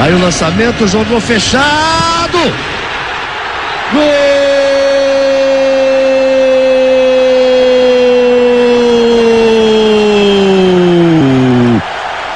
[0.00, 2.38] Aí o lançamento, jogou fechado.
[3.92, 4.38] Gol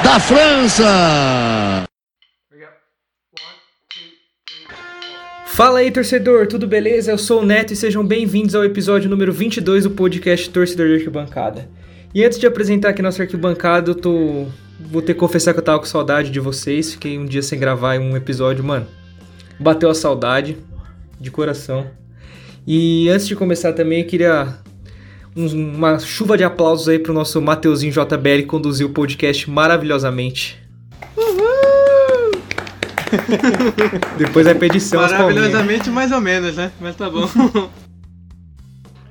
[0.03, 1.85] da França.
[5.47, 7.13] Fala aí, torcedor, tudo beleza?
[7.13, 10.95] Eu sou o Neto e sejam bem-vindos ao episódio número 22 do podcast Torcedor de
[10.95, 11.69] Arquibancada.
[12.13, 14.47] E antes de apresentar aqui nossa arquibancada, eu tô...
[14.91, 16.93] vou ter que confessar que eu tava com saudade de vocês.
[16.93, 18.87] Fiquei um dia sem gravar um episódio, mano.
[19.59, 20.57] Bateu a saudade,
[21.21, 21.87] de coração.
[22.67, 24.57] E antes de começar também, eu queria
[25.37, 30.61] um- uma chuva de aplausos aí pro nosso Mateuzinho JBL que conduziu o podcast maravilhosamente.
[34.17, 35.35] Depois vai pra edição as palminhas.
[35.53, 36.73] Maravilhosamente, mais ou menos, né?
[36.81, 37.29] Mas tá bom.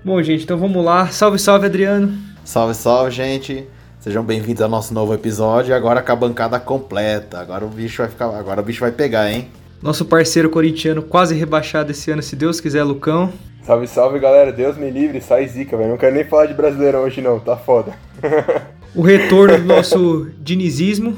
[0.04, 1.08] Bom, gente, então vamos lá.
[1.10, 2.18] Salve, salve, Adriano.
[2.44, 3.66] Salve, salve, gente.
[4.02, 5.76] Sejam bem-vindos ao nosso novo episódio.
[5.76, 7.40] Agora com a bancada completa.
[7.40, 9.48] Agora o bicho vai ficar, agora o bicho vai pegar, hein?
[9.80, 13.32] Nosso parceiro corintiano quase rebaixado esse ano, se Deus quiser, Lucão.
[13.62, 15.92] Salve, salve galera, Deus me livre, sai zica, velho.
[15.92, 17.94] Não quero nem falar de brasileirão hoje não, tá foda.
[18.94, 21.16] O retorno do nosso dinizismo.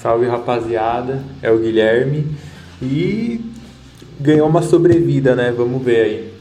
[0.00, 2.34] Salve rapaziada, é o Guilherme
[2.80, 3.38] e
[4.18, 5.52] ganhou uma sobrevida, né?
[5.54, 6.32] Vamos ver aí.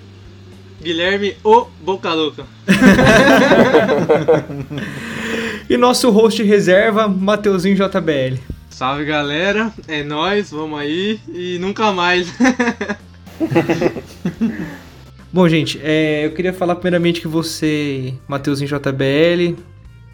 [0.82, 2.46] Guilherme, o Boca Louca.
[5.70, 8.38] E nosso host reserva, Mateuzinho JBL.
[8.70, 12.28] Salve galera, é nóis, vamos aí e nunca mais.
[15.32, 19.56] Bom, gente, é, eu queria falar primeiramente que você, Mateuzinho JBL,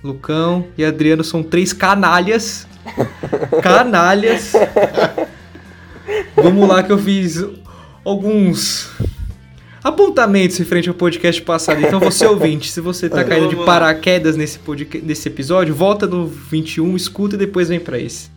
[0.04, 2.68] Lucão e Adriano são três canalhas.
[3.64, 4.54] Canalhas.
[6.36, 7.44] Vamos lá que eu fiz
[8.06, 8.92] alguns
[9.84, 11.82] apontamentos referente ao podcast passado.
[11.82, 16.28] Então, você ouvinte, se você tá caindo de paraquedas nesse, podca- nesse episódio, volta no
[16.28, 18.30] 21, escuta e depois vem pra esse.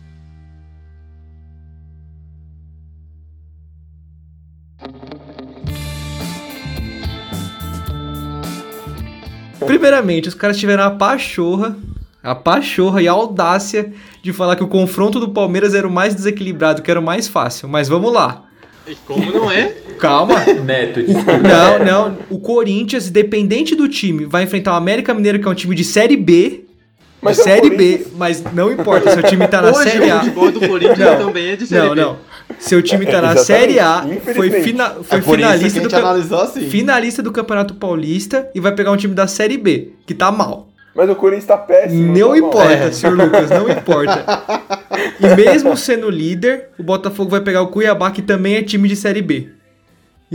[9.65, 11.75] Primeiramente, os caras tiveram a pachorra,
[12.21, 16.13] a pachorra e a audácia de falar que o confronto do Palmeiras era o mais
[16.13, 17.67] desequilibrado, que era o mais fácil.
[17.69, 18.43] Mas vamos lá.
[18.85, 19.75] E como não é?
[19.99, 20.35] Calma.
[20.65, 21.37] Neto, desculpa.
[21.37, 22.17] Não, não.
[22.29, 25.83] O Corinthians, independente do time, vai enfrentar o América Mineiro, que é um time de
[25.83, 26.61] Série B.
[27.21, 29.11] Mas de é o Série B, mas não importa.
[29.11, 30.19] Seu time tá na Hoje Série o A.
[30.19, 31.17] futebol do Corinthians Não.
[31.27, 32.01] também é de Série Não, B.
[32.01, 32.17] não.
[32.59, 34.05] Seu time tá na Exatamente, Série A,
[34.35, 36.69] foi, fina, foi é finalista, do assim.
[36.69, 40.67] finalista do Campeonato Paulista e vai pegar um time da Série B, que tá mal.
[40.93, 42.13] Mas o Corinthians tá péssimo.
[42.15, 44.25] Não tá importa, senhor Lucas, não importa.
[45.19, 48.95] E mesmo sendo líder, o Botafogo vai pegar o Cuiabá, que também é time de
[48.97, 49.49] Série B.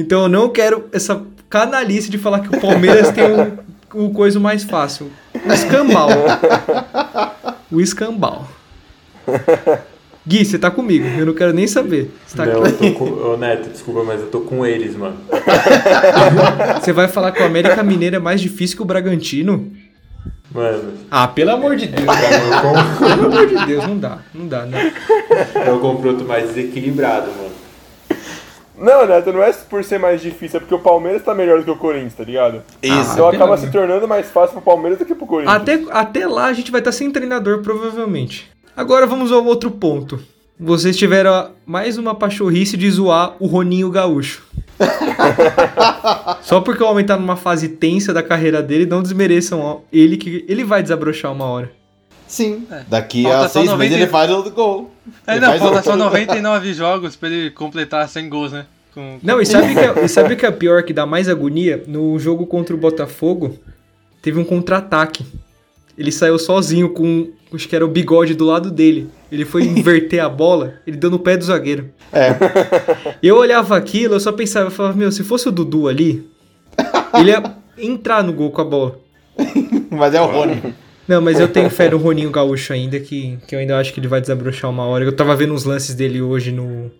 [0.00, 1.20] Então eu não quero essa
[1.50, 5.10] canalice de falar que o Palmeiras tem um, um coisa mais fácil.
[5.44, 6.08] O escambau.
[7.72, 8.46] O escambau.
[10.26, 12.12] Gui, você tá comigo, eu não quero nem saber.
[12.26, 13.04] Você, tá Não, eu tô com...
[13.06, 15.16] Ô Neto, desculpa, mas eu tô com eles, mano.
[16.80, 19.72] você vai falar que o América Mineiro é mais difícil que o Bragantino?
[20.54, 22.06] Mano, Ah, pelo amor de Deus.
[22.06, 26.48] é o Pelo amor de Deus, não dá, não dá, con- é o confronto mais
[26.48, 27.48] desequilibrado, mano.
[28.80, 31.64] Não, Neto, não é por ser mais difícil, é porque o Palmeiras tá melhor do
[31.64, 32.62] que o Corinthians, tá ligado?
[32.82, 33.12] Isso.
[33.12, 35.56] Então Ah, acaba se tornando mais fácil pro Palmeiras do que pro Corinthians.
[35.56, 38.50] Até, até lá a gente vai estar sem treinador, provavelmente.
[38.76, 40.20] Agora vamos ao outro ponto.
[40.60, 44.44] Vocês tiveram mais uma pachorrice de zoar o Roninho Gaúcho.
[46.42, 50.44] Só porque o homem tá numa fase tensa da carreira dele, não desmereçam ele que
[50.48, 51.77] ele vai desabrochar uma hora.
[52.28, 52.64] Sim.
[52.88, 54.92] Daqui Falta a seis 90 meses ele faz o gol.
[55.26, 58.66] É, Ele não, faz falta outro- só 99 jogos pra ele completar 100 gols, né?
[58.94, 61.28] Com- Não, e sabe que é, e sabe o que é pior, que dá mais
[61.28, 61.82] agonia?
[61.86, 63.58] No jogo contra o Botafogo,
[64.22, 65.24] teve um contra-ataque.
[65.96, 69.10] Ele saiu sozinho com, acho que era o bigode do lado dele.
[69.32, 71.90] Ele foi inverter a bola, ele deu no pé do zagueiro.
[72.12, 72.36] É.
[73.22, 76.28] Eu olhava aquilo, eu só pensava, eu falava, meu, se fosse o Dudu ali,
[77.18, 77.42] ele ia
[77.78, 79.00] entrar no gol com a bola.
[79.90, 80.74] Mas é o Rony.
[81.08, 83.98] Não, mas eu tenho fé no Roninho Gaúcho ainda, que, que eu ainda acho que
[84.00, 85.04] ele vai desabrochar uma hora.
[85.04, 86.90] Eu tava vendo uns lances dele hoje no.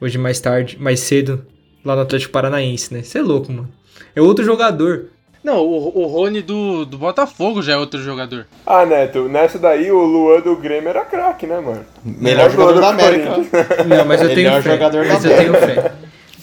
[0.00, 1.46] Hoje mais tarde, mais cedo,
[1.84, 3.02] lá no Atlético Paranaense, né?
[3.02, 3.68] Você é louco, mano.
[4.14, 5.06] É outro jogador.
[5.42, 8.46] Não, o, o Rony do, do Botafogo já é outro jogador.
[8.66, 11.84] Ah, Neto, nessa daí o Luan do Grêmio era craque, né, mano?
[12.04, 13.36] Melhor jogador da América.
[13.86, 14.70] Não, mas eu tenho Melhor fé.
[14.72, 15.92] jogador da mas eu tenho fé.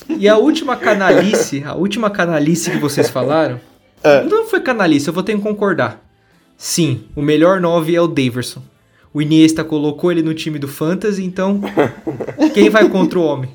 [0.10, 3.60] E a última canalice, a última canalice que vocês falaram,
[4.04, 4.24] É.
[4.24, 6.00] não foi canalice, eu vou ter que concordar.
[6.64, 8.62] Sim, o melhor 9 é o Daverson.
[9.12, 11.60] O Iniesta colocou ele no time do Fantasy, então
[12.54, 13.50] quem vai contra o homem?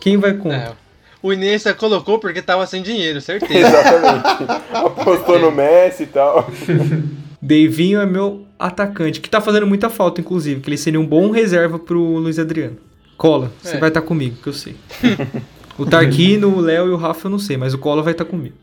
[0.00, 0.56] Quem vai contra?
[0.56, 0.72] É,
[1.20, 3.66] o Iniesta colocou porque tava sem dinheiro, certeza.
[3.66, 4.44] Exatamente.
[4.72, 6.48] Apostou no Messi e tal.
[7.42, 11.32] Deivinho é meu atacante, que tá fazendo muita falta, inclusive, que ele seria um bom
[11.32, 12.76] reserva pro Luiz Adriano.
[13.16, 13.80] Cola, você É.
[13.80, 14.76] vai estar comigo, que eu sei.
[15.76, 18.24] o Tarquino, o Léo e o Rafa eu não sei, mas o Cola vai estar
[18.24, 18.54] comigo.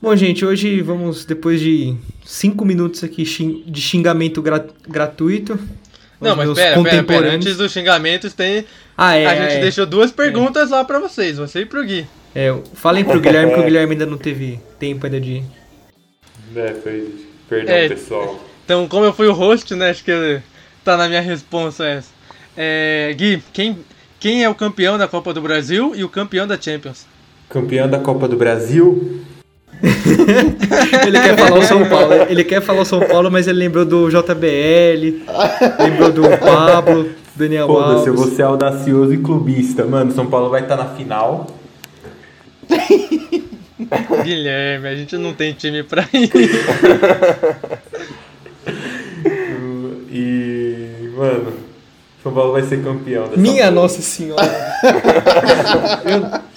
[0.00, 3.24] Bom, gente, hoje vamos, depois de cinco minutos aqui
[3.66, 5.58] de xingamento gra- gratuito.
[6.20, 6.96] Não, mas meus pera, pera, pera.
[6.96, 7.46] contemporâneos.
[7.46, 8.64] Antes dos xingamentos tem.
[8.96, 9.26] Ah, é.
[9.26, 9.60] a gente é.
[9.60, 12.06] deixou duas perguntas lá pra vocês, você e pro Gui.
[12.34, 15.42] É, falem pro Guilherme que o Guilherme ainda não teve tempo ainda de.
[16.54, 17.14] É, foi.
[17.48, 17.88] Perdão, É.
[17.88, 18.44] pessoal.
[18.64, 19.90] Então, como eu fui o host, né?
[19.90, 20.40] Acho que
[20.84, 22.10] tá na minha resposta essa.
[22.56, 23.78] É, Gui, quem,
[24.20, 27.06] quem é o campeão da Copa do Brasil e o campeão da Champions?
[27.48, 29.22] Campeão da Copa do Brasil.
[31.06, 32.14] Ele quer falar o São Paulo.
[32.28, 35.22] Ele quer falar o São Paulo, mas ele lembrou do JBL,
[35.78, 38.26] lembrou do Pablo, Daniel Foda-se, eu Alves.
[38.26, 39.84] vou ser audacioso e clubista.
[39.84, 41.46] Mano, São Paulo vai estar na final.
[44.24, 46.30] Guilherme, a gente não tem time pra ir.
[50.10, 51.10] E.
[51.16, 51.52] Mano,
[52.22, 53.70] São Paulo vai ser campeão dessa Minha porra.
[53.70, 54.42] Nossa Senhora.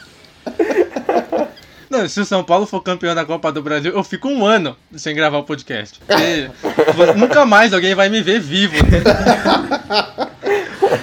[1.92, 4.78] Não, se o São Paulo for campeão da Copa do Brasil, eu fico um ano
[4.96, 6.00] sem gravar o podcast.
[6.08, 8.78] Porque nunca mais alguém vai me ver vivo.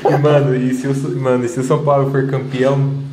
[0.09, 3.05] E, mano, e se, o, mano, e se o São Paulo for campeão,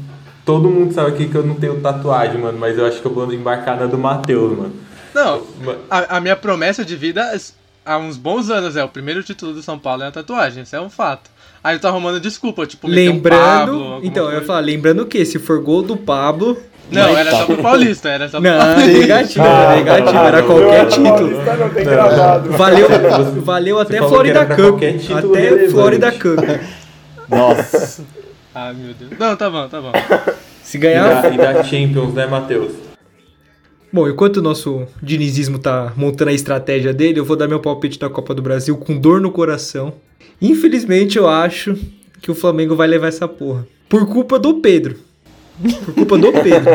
[0.45, 2.57] todo mundo sabe aqui que eu não tenho tatuagem, mano.
[2.57, 4.73] Mas eu acho que eu vou embarcar na do Matheus, mano.
[5.13, 5.43] Não,
[5.89, 7.29] a, a minha promessa de vida
[7.85, 10.77] há uns bons anos é o primeiro título do São Paulo é a tatuagem, isso
[10.77, 11.29] é um fato.
[11.61, 13.71] Aí eu tô arrumando desculpa, tipo, meter um Lembrando.
[13.71, 14.47] Pablo, então, eu ia coisa.
[14.47, 16.57] falar, lembrando que se for gol do Pablo.
[16.91, 18.99] Não, era só pro Paulista, era só pro Não, Paulista.
[18.99, 21.15] negativo, era negativo, era não, qualquer Não, título.
[21.15, 22.51] Paulista não tem gravado.
[22.51, 22.87] Valeu,
[23.43, 24.75] valeu até Florida Cup.
[24.75, 25.71] Até relevante.
[25.71, 26.39] Florida Cup.
[27.29, 28.03] Nossa.
[28.53, 29.11] Ah, meu Deus.
[29.19, 29.91] Não, tá bom, tá bom.
[30.63, 31.21] Se E ganhar.
[31.21, 32.71] da, e da Champions, né, Matheus?
[33.91, 37.97] Bom, enquanto o nosso dinizismo tá montando a estratégia dele, eu vou dar meu palpite
[37.99, 39.93] da Copa do Brasil com dor no coração.
[40.41, 41.77] Infelizmente, eu acho
[42.21, 43.65] que o Flamengo vai levar essa porra.
[43.87, 44.97] Por culpa do Pedro.
[45.85, 46.71] Por culpa do Pedro.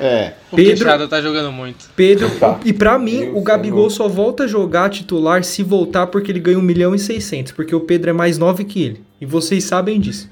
[0.00, 0.32] É.
[0.52, 1.86] O Pedro- Queixada tá jogando muito.
[1.96, 2.60] Pedro, Tá.
[2.64, 4.08] e pra mim, Deus, o Gabigol Senhor.
[4.08, 7.74] só volta a jogar titular se voltar porque ele ganha 1 milhão e 600, porque
[7.74, 9.02] o Pedro é mais 9 que ele.
[9.20, 10.30] E vocês sabem disso.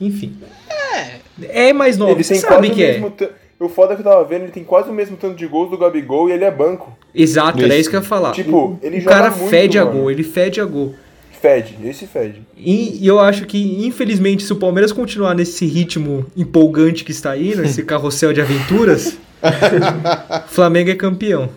[0.00, 0.34] Enfim.
[0.68, 1.68] É.
[1.68, 3.00] É mais 9, Ele vocês tem quase sabem o que é.
[3.10, 3.30] ta-
[3.60, 5.76] O foda que eu tava vendo, ele tem quase o mesmo tanto de gols do
[5.78, 6.96] Gabigol e ele é banco.
[7.14, 7.80] Exato, era Isso.
[7.82, 8.32] isso que eu ia falar.
[8.32, 9.98] Tipo, o, ele o joga cara muito, fede a mano.
[9.98, 10.94] gol, ele fede a gol.
[11.40, 12.42] Fede, esse fede.
[12.54, 17.30] E, e eu acho que, infelizmente, se o Palmeiras continuar nesse ritmo empolgante que está
[17.30, 19.18] aí, nesse carrossel de aventuras,
[20.44, 21.48] o Flamengo é campeão.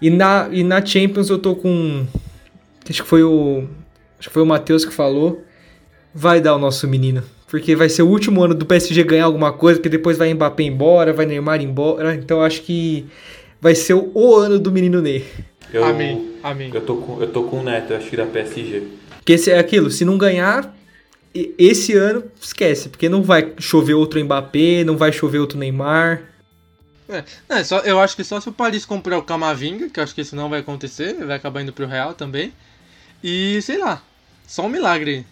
[0.00, 2.06] E na, e na Champions eu tô com.
[2.88, 3.64] Acho que foi o.
[4.18, 5.44] Acho que foi o Matheus que falou.
[6.14, 7.22] Vai dar o nosso menino.
[7.46, 10.62] Porque vai ser o último ano do PSG ganhar alguma coisa, porque depois vai Mbappé
[10.62, 12.14] embora, vai Neymar embora.
[12.14, 13.06] Então eu acho que
[13.62, 15.24] vai ser o, o ano do menino Ney.
[15.72, 16.70] Eu, Amém, amém.
[16.74, 18.82] Eu tô, com, eu tô com o Neto, eu acho que da PSG.
[19.18, 20.76] Porque esse é aquilo, se não ganhar,
[21.56, 26.24] esse ano, esquece, porque não vai chover outro Mbappé, não vai chover outro Neymar.
[27.08, 30.04] É, é, só, eu acho que só se o Paris comprar o Camavinga, que eu
[30.04, 32.52] acho que isso não vai acontecer, vai acabar indo pro Real também.
[33.22, 34.02] E sei lá,
[34.46, 35.24] só um milagre.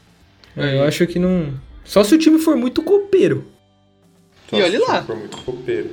[0.57, 1.53] É, eu acho que não.
[1.85, 3.45] Só se o time for muito copeiro.
[4.49, 5.03] Só E olha se lá.
[5.03, 5.91] for muito copeiro.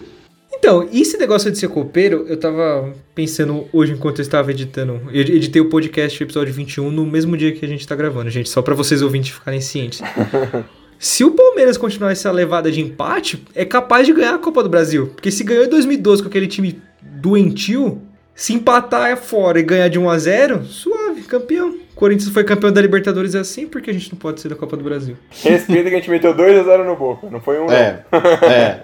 [0.57, 5.01] Então, e esse negócio de ser copeiro, eu tava pensando hoje enquanto eu estava editando.
[5.11, 8.29] Eu editei o podcast, o episódio 21, no mesmo dia que a gente tá gravando,
[8.29, 10.01] gente, só pra vocês ouvintes ficarem cientes.
[10.99, 14.69] Se o Palmeiras continuar essa levada de empate, é capaz de ganhar a Copa do
[14.69, 15.11] Brasil.
[15.13, 18.01] Porque se ganhou em 2012 com aquele time doentio,
[18.33, 21.69] se empatar é fora e ganhar de 1 a 0 suave, campeão.
[21.69, 24.75] O Corinthians foi campeão da Libertadores assim, porque a gente não pode ser da Copa
[24.75, 25.15] do Brasil.
[25.43, 27.71] Respeita que a gente meteu 2x0 no Boca, não foi um.
[27.71, 28.03] É.
[28.43, 28.83] É.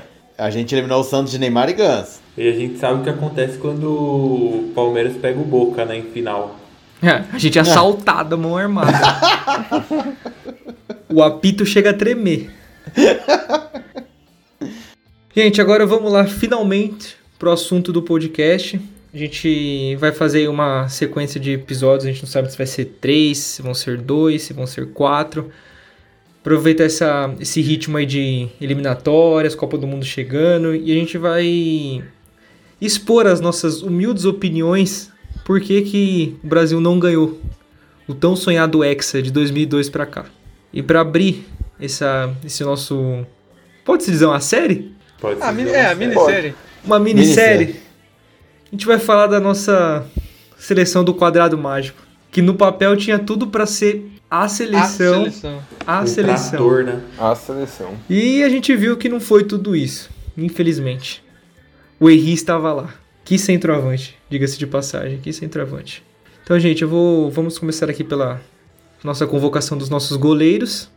[0.38, 2.20] A gente eliminou o Santos de Neymar e Gans.
[2.36, 6.04] E a gente sabe o que acontece quando o Palmeiras pega o Boca, né, em
[6.04, 6.56] final.
[7.02, 8.92] É, a gente é assaltado, mão armada.
[11.10, 12.50] o apito chega a tremer.
[15.34, 18.80] Gente, agora vamos lá, finalmente, pro assunto do podcast.
[19.12, 22.84] A gente vai fazer uma sequência de episódios, a gente não sabe se vai ser
[23.00, 25.50] três, se vão ser dois, se vão ser quatro.
[26.40, 32.02] Aproveitar essa, esse ritmo aí de eliminatórias, Copa do Mundo chegando, e a gente vai
[32.80, 35.10] expor as nossas humildes opiniões
[35.44, 37.38] por que, que o Brasil não ganhou
[38.06, 40.26] o tão sonhado Hexa de 2002 pra cá.
[40.72, 41.46] E pra abrir
[41.80, 43.26] essa, esse nosso.
[43.84, 44.92] Pode-se dizer uma série?
[45.20, 46.06] Pode Ah, ser mini- uma é, a série.
[46.06, 46.54] minissérie.
[46.84, 47.58] Uma minissérie.
[47.66, 47.88] Minissérie.
[48.66, 50.06] A gente vai falar da nossa
[50.58, 51.98] seleção do quadrado mágico.
[52.30, 55.24] Que no papel tinha tudo pra ser a A seleção.
[55.24, 55.62] seleção.
[55.86, 56.48] A seleção.
[56.50, 57.00] trator, né?
[57.18, 57.94] A seleção.
[58.10, 61.22] E a gente viu que não foi tudo isso, infelizmente.
[61.98, 62.94] O Henry estava lá.
[63.24, 66.02] Que centroavante, diga-se de passagem, que centroavante.
[66.42, 67.30] Então, gente, eu vou.
[67.30, 68.40] Vamos começar aqui pela
[69.04, 70.90] nossa convocação dos nossos goleiros.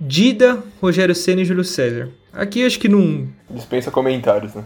[0.00, 2.08] Dida, Rogério Senna e Júlio César.
[2.32, 3.28] Aqui acho que não.
[3.48, 4.64] Dispensa comentários, né?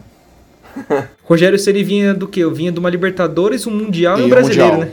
[1.23, 2.41] Rogério Senna vinha do quê?
[2.41, 4.89] Eu vinha de uma Libertadores, um Mundial e, E um um brasileiro, Mundial.
[4.89, 4.91] né?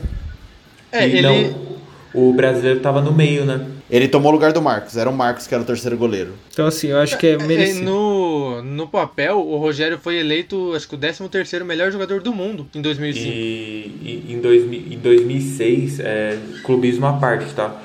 [0.92, 1.22] É, E ele.
[1.22, 1.67] não,
[2.14, 3.66] o brasileiro tava no meio, né?
[3.90, 4.96] Ele tomou o lugar do Marcos.
[4.96, 6.34] Era o Marcos que era o terceiro goleiro.
[6.52, 7.84] Então, assim, eu acho que é é, merecido.
[7.84, 12.66] no, no papel, o Rogério foi eleito, acho que o 13 melhor jogador do mundo
[12.74, 13.28] em 2005.
[13.28, 17.80] E, e em, 2000, em 2006, é, clubismo à parte, tá?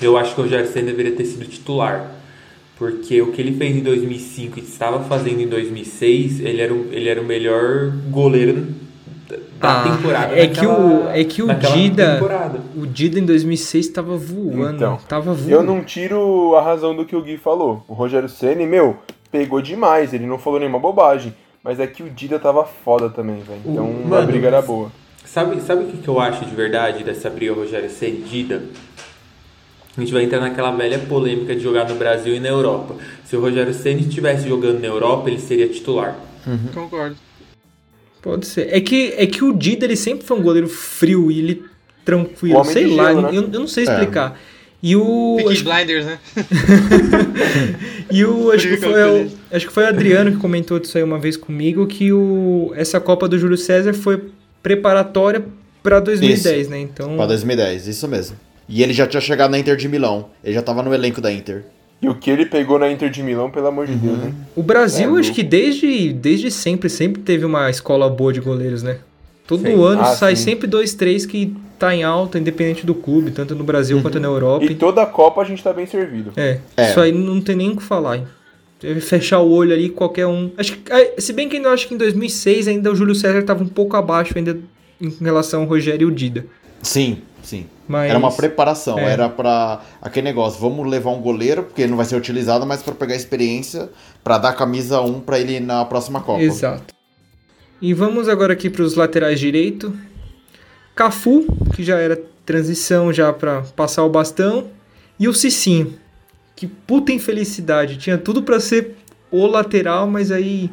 [0.00, 2.12] Eu acho que o Rogério Senna deveria ter sido titular.
[2.76, 6.88] Porque o que ele fez em 2005 e estava fazendo em 2006, ele era o,
[6.92, 8.66] ele era o melhor goleiro
[9.60, 10.34] da Ah, temporada.
[10.38, 12.60] é que naquela- o- é que o Dida- temporada.
[12.76, 14.76] O Dida em 2006 tava voando.
[14.76, 15.50] Então, tava voando.
[15.50, 17.84] Eu não tiro a razão do que o Gui falou.
[17.88, 18.96] O Rogério Ceni, meu,
[19.30, 20.12] pegou demais.
[20.14, 21.34] Ele não falou nenhuma bobagem.
[21.64, 23.60] Mas é que o Dida tava foda também, velho.
[23.64, 24.92] O- Então a mano, briga era boa.
[25.24, 28.62] Sabe, sabe o que, que eu acho de verdade dessa briga Rogério Cedida?
[29.96, 32.94] A gente vai entrar naquela velha polêmica de jogar no Brasil e na Europa.
[33.24, 36.14] Se o Rogério Ceni estivesse jogando na Europa, ele seria titular.
[36.72, 37.16] Concordo.
[38.26, 38.74] Pode ser.
[38.74, 41.62] É que, é que o Dida ele sempre foi um goleiro frio e ele
[42.04, 42.64] tranquilo.
[42.64, 43.28] Sei lá, gelo, né?
[43.28, 43.92] eu, eu não sei É.
[43.92, 44.36] explicar.
[44.82, 45.36] E o.
[45.36, 46.18] Peaky Acho, Blinders, né?
[48.10, 51.04] e o acho, que foi, o acho que foi o Adriano que comentou disso aí
[51.04, 54.24] uma vez comigo, que o, essa Copa do Júlio César foi
[54.60, 55.44] preparatória
[55.80, 56.80] pra 2010, né?
[56.80, 57.14] Então.
[57.14, 58.36] Pra 2010, isso mesmo.
[58.68, 60.30] E ele já tinha chegado na Inter de Milão.
[60.42, 61.64] Ele já tava no elenco da Inter.
[62.00, 63.98] E o que ele pegou na Inter de Milão, pelo amor de Uhum.
[63.98, 64.34] Deus, né?
[64.54, 68.82] O Brasil, É, acho que desde, desde sempre, sempre teve uma escola boa de goleiros,
[68.82, 68.98] né?
[69.46, 69.82] Todo Sim.
[69.82, 70.44] ano Ah, sai sim.
[70.44, 74.26] sempre dois, três que tá em alta, independente do clube, tanto no Brasil quanto na
[74.28, 74.64] Europa.
[74.64, 76.32] E toda a Copa a gente tá bem servido.
[76.36, 76.90] É, É.
[76.90, 78.16] isso aí não tem nem o que falar.
[78.18, 78.26] hein?
[79.00, 80.50] Fechar o olho ali, qualquer um.
[80.58, 83.42] Acho que, ah, se bem que eu acho que em 2006 ainda o Júlio César
[83.42, 84.58] tava um pouco abaixo ainda
[85.00, 86.44] em relação ao Rogério e o Dida.
[86.82, 87.66] Sim, sim.
[87.88, 89.12] Mas, Era uma preparação, É.
[89.12, 92.82] era pra aquele negócio, vamos levar um goleiro, porque ele não vai ser utilizado, mas
[92.82, 93.88] pra pegar experiência,
[94.24, 96.42] pra dar camisa 1 pra ele na próxima Copa.
[96.42, 96.94] Exato.
[97.80, 99.96] E vamos agora aqui para os laterais direito.
[100.94, 104.68] Cafu, que já era transição já para passar o bastão,
[105.18, 105.94] e o Cicinho.
[106.54, 108.96] Que puta infelicidade, tinha tudo para ser
[109.30, 110.70] o lateral, mas aí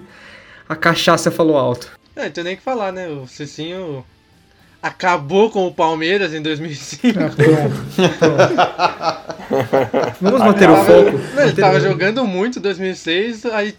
[0.67, 1.91] a cachaça falou alto.
[2.15, 3.07] Não, não tem nem o que falar, né?
[3.09, 4.05] O Cicinho
[4.83, 7.07] acabou com o Palmeiras em 2005.
[7.19, 7.75] Ah, pronto,
[8.19, 10.15] pronto.
[10.21, 11.09] Vamos manter o foco.
[11.09, 13.73] Ele manter tava o- jogando muito em 2006, aí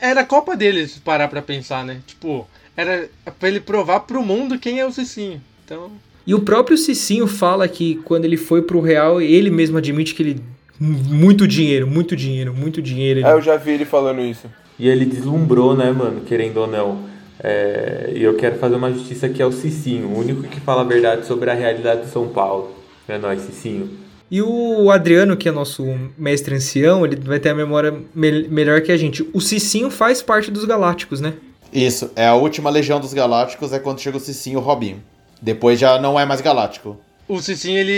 [0.00, 1.98] era a Copa dele, se parar pra pensar, né?
[2.06, 2.46] Tipo,
[2.76, 3.08] era
[3.38, 5.40] pra ele provar pro mundo quem é o Cicinho.
[5.64, 5.90] Então,
[6.26, 10.22] E o próprio Cicinho fala que quando ele foi pro Real, ele mesmo admite que
[10.22, 10.40] ele
[10.80, 13.20] muito dinheiro, muito dinheiro, muito dinheiro.
[13.20, 14.46] ele- É, eu já vi ele falando isso.
[14.78, 17.15] E ele deslumbrou, né, mano, querendo ou não.
[17.42, 20.84] É, E eu quero fazer uma justiça aqui ao Cicinho, o único que fala a
[20.84, 22.72] verdade sobre a realidade do São Paulo.
[23.08, 23.90] É nóis, Cicinho.
[24.30, 25.84] E o Adriano, que é nosso
[26.18, 29.24] mestre ancião, ele vai ter a memória me- melhor que a gente.
[29.32, 31.34] O Cicinho faz parte dos Galácticos, né?
[31.72, 35.00] Isso, é a última Legião dos Galácticos, é quando chega o Cicinho e o Robinho.
[35.40, 36.96] Depois já não é mais galáctico.
[37.28, 37.92] o Cicinho ele,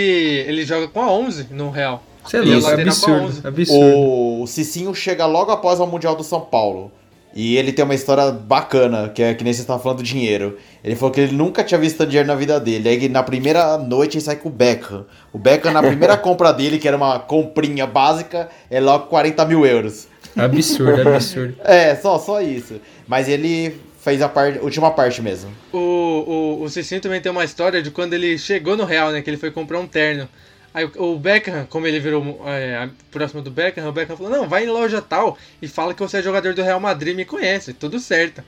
[0.46, 2.02] ele joga com a 11 no Real.
[2.24, 3.46] Você é Ele é absurdo, 11.
[3.46, 3.96] absurdo.
[4.42, 6.90] O Cicinho chega logo após o Mundial do São Paulo.
[7.38, 10.58] E ele tem uma história bacana, que é que nem você estava falando do dinheiro.
[10.82, 12.88] Ele falou que ele nunca tinha visto tanto dinheiro na vida dele.
[12.88, 15.06] Aí na primeira noite ele sai com o Beckham.
[15.32, 19.64] O Beckham, na primeira compra dele, que era uma comprinha básica, é logo 40 mil
[19.64, 20.08] euros.
[20.36, 21.54] Absurdo, absurdo.
[21.62, 22.80] É, só, só isso.
[23.06, 25.48] Mas ele fez a parte, última parte mesmo.
[25.72, 29.22] O, o, o Cicinho também tem uma história de quando ele chegou no Real, né?
[29.22, 30.28] Que ele foi comprar um terno.
[30.72, 34.64] Aí o, Beckham, como ele virou é, próximo do Beckham, o Beckham falou, não, vai
[34.64, 37.72] em loja tal e fala que você é jogador do Real Madrid e me conhece,
[37.72, 38.42] tudo certo.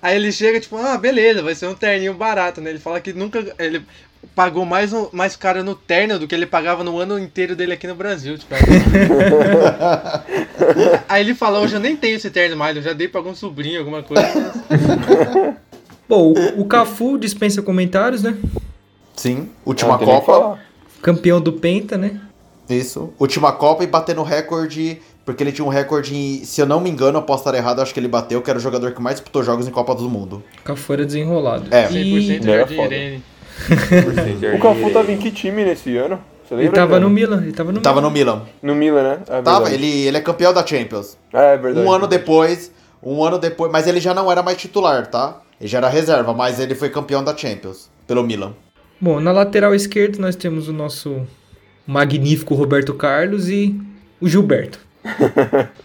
[0.00, 2.70] Aí ele chega, tipo, ah, beleza, vai ser um terninho barato, né?
[2.70, 3.54] Ele fala que nunca.
[3.58, 3.84] Ele
[4.34, 7.74] pagou mais, um, mais caro no terno do que ele pagava no ano inteiro dele
[7.74, 8.38] aqui no Brasil.
[8.38, 8.54] Tipo,
[11.08, 13.34] Aí ele falou, hoje eu nem tenho esse terno mais, eu já dei pra algum
[13.34, 14.54] sobrinho, alguma coisa.
[16.08, 18.36] Bom, o, o Cafu dispensa comentários, né?
[19.14, 20.58] Sim, última Copa.
[21.02, 22.20] Campeão do Penta, né?
[22.70, 23.12] Isso.
[23.18, 25.00] Última Copa e batendo recorde.
[25.24, 27.80] Porque ele tinha um recorde, em, se eu não me engano, eu posso estar errado,
[27.80, 30.10] acho que ele bateu, que era o jogador que mais disputou jogos em Copa do
[30.10, 30.42] Mundo.
[30.64, 31.72] Cafu era desenrolado.
[31.72, 31.86] É.
[31.86, 32.80] 100% E.
[32.80, 33.22] Irene.
[34.56, 36.18] O Cafu tava em que time nesse ano?
[36.44, 36.64] Você lembra?
[36.64, 38.08] ele tava no Milan, ele tava no Tava Milan.
[38.08, 38.42] no Milan.
[38.62, 39.18] No Milan, né?
[39.28, 41.16] É Tava, ele, ele é campeão da Champions.
[41.32, 41.86] É, é verdade.
[41.86, 45.40] Um ano depois, um ano depois, mas ele já não era mais titular, tá?
[45.60, 48.54] Ele já era reserva, mas ele foi campeão da Champions pelo Milan.
[49.02, 51.26] Bom, na lateral esquerda nós temos o nosso
[51.84, 53.74] magnífico Roberto Carlos e
[54.20, 54.78] o Gilberto.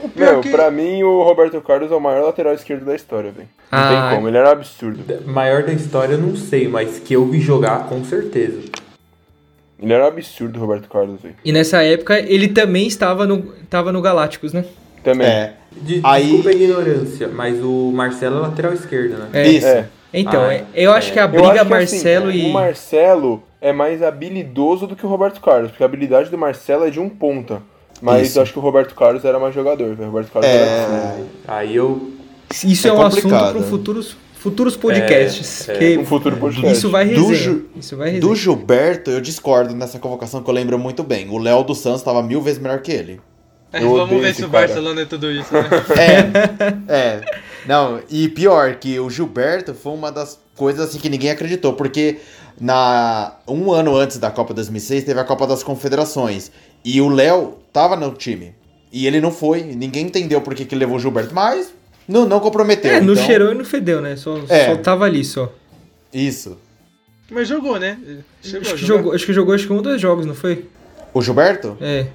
[0.00, 2.94] O pior Meu, que- pra mim o Roberto Carlos é o maior lateral esquerdo da
[2.94, 3.48] história, velho.
[3.70, 5.00] Não Ah, tem como, ele era um absurdo.
[5.26, 8.60] Maior da história eu não sei, mas que eu vi jogar com certeza.
[9.78, 11.34] Ele era um absurdo, Roberto Carlos, velho.
[11.44, 14.64] E nessa época ele também estava no, estava no Galácticos, né?
[15.02, 15.26] Também.
[15.26, 15.54] É.
[15.72, 19.28] De, Aí- Desculpa a ignorância, mas o Marcelo é lateral esquerdo, né?
[19.32, 19.48] É.
[19.48, 19.66] Isso.
[19.66, 19.86] É.
[20.12, 22.46] Então, Ah, é- eu acho que a Eu briga acho que, Marcelo assim, e.
[22.46, 26.86] O Marcelo é mais habilidoso do que o Roberto Carlos, porque a habilidade do Marcelo
[26.86, 27.60] é de um ponta.
[28.00, 28.38] Mas Isso.
[28.38, 29.96] eu acho que o Roberto Carlos era mais jogador.
[29.98, 30.56] O Roberto Carlos É.
[30.56, 31.26] era absurdo.
[31.48, 32.10] Aí eu.
[32.64, 35.68] Isso é, É um assunto para futuros, futuros podcasts.
[35.68, 35.78] É, é.
[35.78, 36.72] que Um futuro podcast.
[36.78, 37.34] Isso vai Do resenha.
[37.36, 38.20] Ju- Isso vai resenha.
[38.20, 41.28] Do Gilberto, eu discordo nessa convocação que eu lembro muito bem.
[41.28, 43.20] O Léo dos Santos estava mil vezes melhor que ele.
[43.72, 44.66] É, Eu vamos ver se o cara.
[44.66, 45.68] Barcelona é tudo isso, né?
[46.88, 47.20] É, é.
[47.68, 52.16] Não, e pior, que o Gilberto foi uma das coisas assim que ninguém acreditou, porque
[52.58, 56.50] na um ano antes da Copa 2006 teve a Copa das Confederações
[56.82, 58.54] e o Léo tava no time.
[58.90, 61.70] E ele não foi, ninguém entendeu por que, que levou o Gilberto, mas
[62.08, 62.90] não, não comprometeu.
[62.90, 64.16] É, não então, cheirou e não fedeu, né?
[64.16, 64.70] Só, É.
[64.70, 65.52] só tava ali só.
[66.10, 66.56] Isso.
[67.30, 67.98] Mas jogou, né?
[68.40, 70.64] Chegou Acho que, jogou, acho que jogou acho que um dos jogos, não foi?
[71.12, 71.76] O Gilberto?
[71.82, 72.06] É.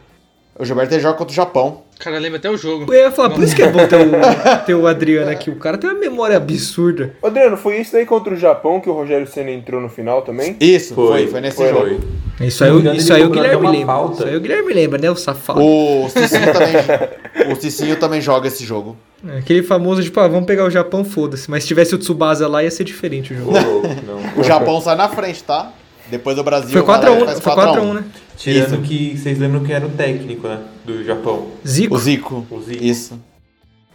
[0.57, 1.82] O Gilberto ele joga contra o Japão.
[1.99, 2.91] Cara, lembra até o jogo.
[2.93, 4.09] Eu ia falar, por isso que é bom ter o,
[4.65, 5.49] ter o Adriano aqui.
[5.49, 7.13] O cara tem uma memória absurda.
[7.21, 10.21] Ô, Adriano, foi isso daí contra o Japão que o Rogério Senna entrou no final
[10.21, 10.57] também?
[10.59, 11.85] Isso, foi, foi, nesse foi, jogo.
[11.85, 12.47] foi.
[12.47, 13.85] Isso aí, engano, isso aí o Guilherme lembra.
[13.85, 14.13] falta.
[14.15, 15.09] Isso aí o Guilherme lembra, né?
[15.11, 15.61] O safado.
[15.61, 18.97] O Cicinho também, o Cicinho também joga esse jogo.
[19.25, 21.49] É, Aquele famoso, tipo, ah, vamos pegar o Japão, foda-se.
[21.49, 23.53] Mas se tivesse o Tsubasa lá, ia ser diferente o jogo.
[24.35, 25.71] O Japão sai na frente, tá?
[26.09, 27.93] Depois o Brasil Foi vai lá e 4x1, faz foi 4 a 4x1, 1.
[27.93, 28.03] né?
[28.37, 28.81] Tirando Isso.
[28.81, 30.61] que vocês lembram quem era o técnico, né?
[30.85, 31.47] Do Japão.
[31.67, 31.95] Zico.
[31.95, 32.47] O Zico.
[32.49, 32.83] O Zico.
[32.83, 33.19] Isso.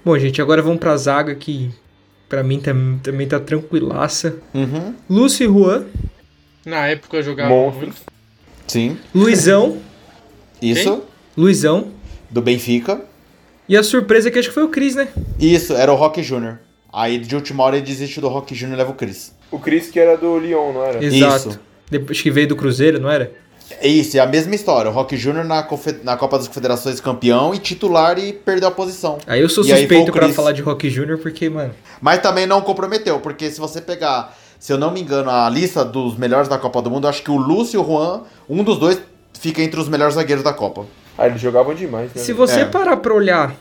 [0.04, 1.70] Bom, gente, agora vamos pra zaga que
[2.28, 4.36] pra mim tam- também tá tranquilaça.
[4.54, 4.94] Uhum.
[5.08, 5.84] Lúcio e Juan,
[6.64, 7.82] Na época eu jogava Monstros.
[7.88, 8.02] muito.
[8.66, 8.96] Sim.
[9.14, 9.78] Luizão,
[10.62, 11.02] Isso.
[11.36, 11.88] Luizão.
[12.30, 13.00] Do Benfica.
[13.68, 15.08] E a surpresa que acho que foi o Cris, né?
[15.38, 16.58] Isso, era o Rock Júnior.
[16.92, 19.34] Aí de última hora ele desiste do Rock Júnior e leva o Chris.
[19.50, 21.04] O Cris que era do Lyon, não era?
[21.04, 21.48] Exato.
[21.50, 21.60] Isso.
[21.90, 23.30] Depois que veio do Cruzeiro, não era?
[23.83, 24.90] Isso, é a mesma história.
[24.90, 25.66] O Rock Júnior na,
[26.02, 29.19] na Copa das Confederações campeão e titular e perdeu a posição.
[29.26, 30.34] Aí eu sou E suspeito Chris.
[30.34, 31.75] falar de Rock Júnior porque, mano.
[32.00, 35.84] Mas também não comprometeu, porque se você pegar, se eu não me engano, a lista
[35.84, 38.65] dos melhores da Copa do Mundo, eu acho que o Lúcio e o Juan, um
[38.65, 39.00] dos dois
[39.39, 40.86] fica entre os melhores zagueiros da Copa.
[41.17, 42.23] Ah, eles jogavam demais, né?
[42.23, 42.65] Se você É.
[42.65, 43.54] parar pra olhar,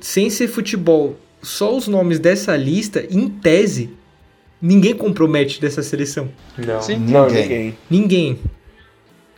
[0.00, 3.90] sem ser futebol, só os nomes dessa lista, em tese,
[4.60, 6.28] ninguém compromete dessa seleção.
[6.58, 6.80] Não.
[6.82, 6.98] Sim.
[6.98, 7.42] Não, Ninguém.
[7.42, 7.76] ninguém.
[7.90, 8.38] Ninguém.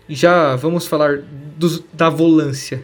[0.08, 1.18] Já vamos falar
[1.56, 2.82] dos- da volância.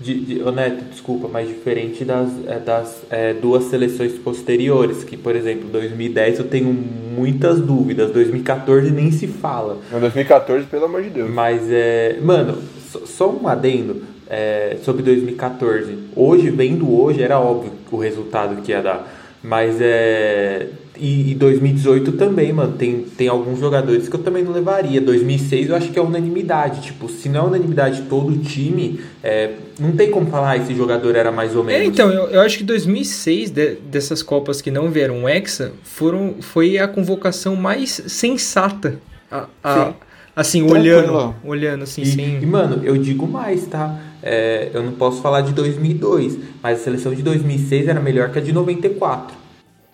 [0.00, 5.36] De, de, Neto, desculpa, mas diferente das, é, das é, duas seleções posteriores, que, por
[5.36, 9.78] exemplo, 2010 eu tenho muitas dúvidas, 2014 nem se fala.
[9.94, 11.30] Em 2014, pelo amor de Deus.
[11.30, 12.18] Mas é.
[12.20, 12.58] Mano,
[12.90, 15.96] só, só um adendo é, sobre 2014.
[16.16, 19.20] Hoje, vendo hoje, era óbvio o resultado que ia dar.
[19.42, 20.68] Mas é.
[20.96, 22.74] E, e 2018 também, mano.
[22.76, 25.00] Tem, tem alguns jogadores que eu também não levaria.
[25.00, 26.80] 2006 eu acho que é unanimidade.
[26.82, 29.50] Tipo, se não é unanimidade todo o time, é,
[29.80, 31.82] não tem como falar ah, esse jogador era mais ou menos.
[31.82, 36.36] É, então, eu, eu acho que 2006, de- dessas Copas que não vieram Hexa, foram,
[36.40, 39.00] foi a convocação mais sensata.
[39.30, 39.94] A- a- Sim.
[40.36, 40.98] assim, Tranquilo.
[40.98, 42.42] olhando, olhando assim, E, sem...
[42.42, 43.98] e, mano, eu digo mais, tá?
[44.22, 48.38] É, eu não posso falar de 2002, mas a seleção de 2006 era melhor que
[48.38, 49.36] a de 94.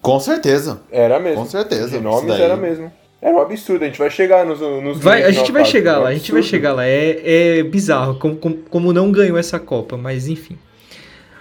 [0.02, 0.80] Com certeza.
[0.92, 1.42] Era mesmo.
[1.42, 2.42] Com certeza, De nomes daí.
[2.42, 2.92] era mesmo.
[3.20, 4.60] Era um absurdo, a gente vai chegar nos.
[4.60, 6.86] nos Vai, a gente vai knockouts, chegar é um lá, a gente vai chegar lá.
[6.86, 10.56] É, é bizarro como, como, como não ganhou essa Copa, mas enfim.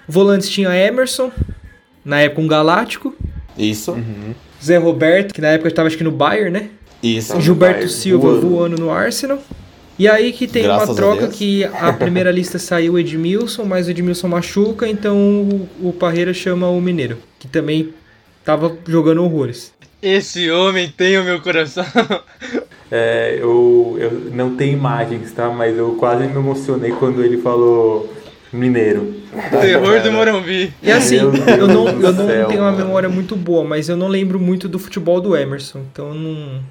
[0.08, 1.32] Volantes tinha Emerson,
[2.04, 3.14] na época um Galáctico,
[3.58, 3.92] Isso.
[3.92, 4.34] Uhum.
[4.64, 6.70] Zé Roberto, que na época estava acho que no Bayern, né?
[7.04, 7.40] Isso.
[7.40, 8.50] Gilberto Bayern, Silva voando.
[8.50, 8.82] voando.
[8.82, 9.40] no Arsenal.
[10.00, 11.36] E aí que tem Graças uma a troca Deus.
[11.36, 16.34] que a primeira lista saiu o Edmilson, mas o Edmilson machuca, então o, o Parreira
[16.34, 17.94] chama o Mineiro, que também
[18.46, 19.74] tava jogando horrores.
[20.02, 21.86] Esse homem tem o meu coração.
[22.90, 25.50] É, eu, eu não tenho imagens, tá?
[25.50, 28.10] Mas eu quase me emocionei quando ele falou
[28.52, 29.14] mineiro.
[29.62, 30.74] Terror do Morumbi.
[30.82, 31.32] E assim, eu
[31.68, 32.86] não, eu não céu, tenho uma mano.
[32.86, 36.62] memória muito boa, mas eu não lembro muito do futebol do Emerson, então eu não...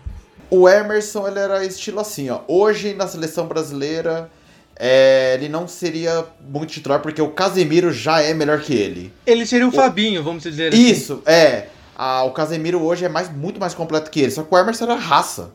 [0.51, 2.41] O Emerson, ele era estilo assim, ó.
[2.47, 4.31] Hoje, na seleção brasileira,
[4.79, 9.13] é, ele não seria muito titular, porque o Casemiro já é melhor que ele.
[9.27, 10.87] Ele seria o Fabinho, vamos dizer assim.
[10.87, 11.67] Isso, é.
[11.97, 14.85] Ah, o Casemiro hoje é mais, muito mais completo que ele, só que o Emerson
[14.85, 15.51] era raça.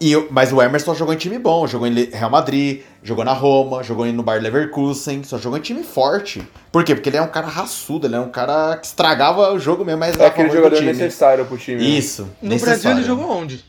[0.00, 3.82] E, mas o Emerson jogou em time bom, jogou em Real Madrid, jogou na Roma,
[3.82, 6.42] jogou no Bayer Leverkusen, só jogou em time forte.
[6.72, 6.94] Por quê?
[6.94, 10.00] Porque ele é um cara raçudo, ele é um cara que estragava o jogo mesmo,
[10.00, 11.98] mas É aquele jogador necessário pro time.
[11.98, 12.30] Isso.
[12.40, 12.80] No necessário.
[12.80, 13.62] Brasil ele jogou onde?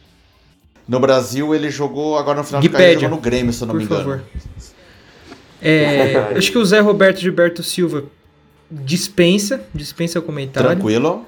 [0.88, 3.68] No Brasil ele jogou, agora no final de carreira, Guipédia, jogou no Grêmio, se eu
[3.68, 4.02] não por me engano.
[4.02, 4.24] favor.
[5.62, 8.06] É, acho que o Zé Roberto Gilberto Silva
[8.70, 10.70] dispensa, dispensa comentário.
[10.70, 11.26] Tranquilo.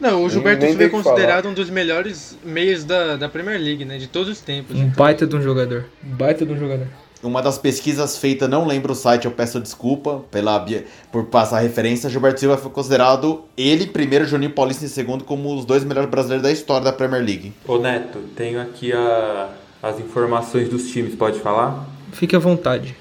[0.00, 3.84] Não, o Gilberto Silva é o considerado um dos melhores meios da, da Premier League,
[3.84, 3.98] né?
[3.98, 4.74] De todos os tempos.
[4.74, 5.84] Um baita de um jogador.
[6.02, 6.86] Um baita de um jogador.
[7.22, 10.64] Uma das pesquisas feitas, não lembro o site, eu peço desculpa pela,
[11.12, 12.08] por passar a referência.
[12.08, 16.42] Gilberto Silva foi considerado ele primeiro, Juninho Paulista em segundo, como os dois melhores brasileiros
[16.42, 17.52] da história da Premier League.
[17.68, 19.50] Ô Neto, tenho aqui a-
[19.82, 21.86] as informações dos times, pode falar?
[22.12, 22.96] Fique à vontade.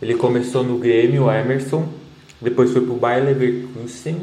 [0.00, 1.86] Ele começou no Grêmio, o Emerson,
[2.40, 4.16] depois foi pro Bayer Leverkusen,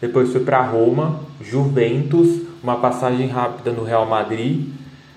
[0.00, 4.68] depois foi para Roma, Juventus, uma passagem rápida no Real Madrid,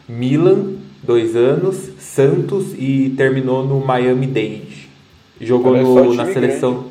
[0.09, 0.73] Milan,
[1.05, 4.89] dois anos, Santos e terminou no Miami Dade.
[5.39, 6.85] Jogou no- na seleção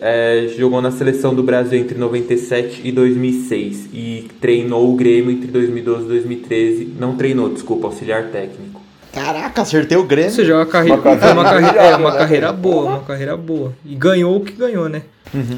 [0.00, 5.48] é, jogou na seleção do Brasil entre 97 e 2006 e treinou o Grêmio entre
[5.48, 6.94] 2012 e 2013.
[6.98, 8.80] Não treinou, desculpa, auxiliar técnico.
[9.12, 10.30] Caraca, acertei o Ou Grêmio.
[10.30, 12.18] seja, uma carreira, Uma carreira uma carreira, é, uma né?
[12.18, 13.72] carreira boa, uma carreira boa.
[13.84, 15.02] E ganhou o que ganhou, né?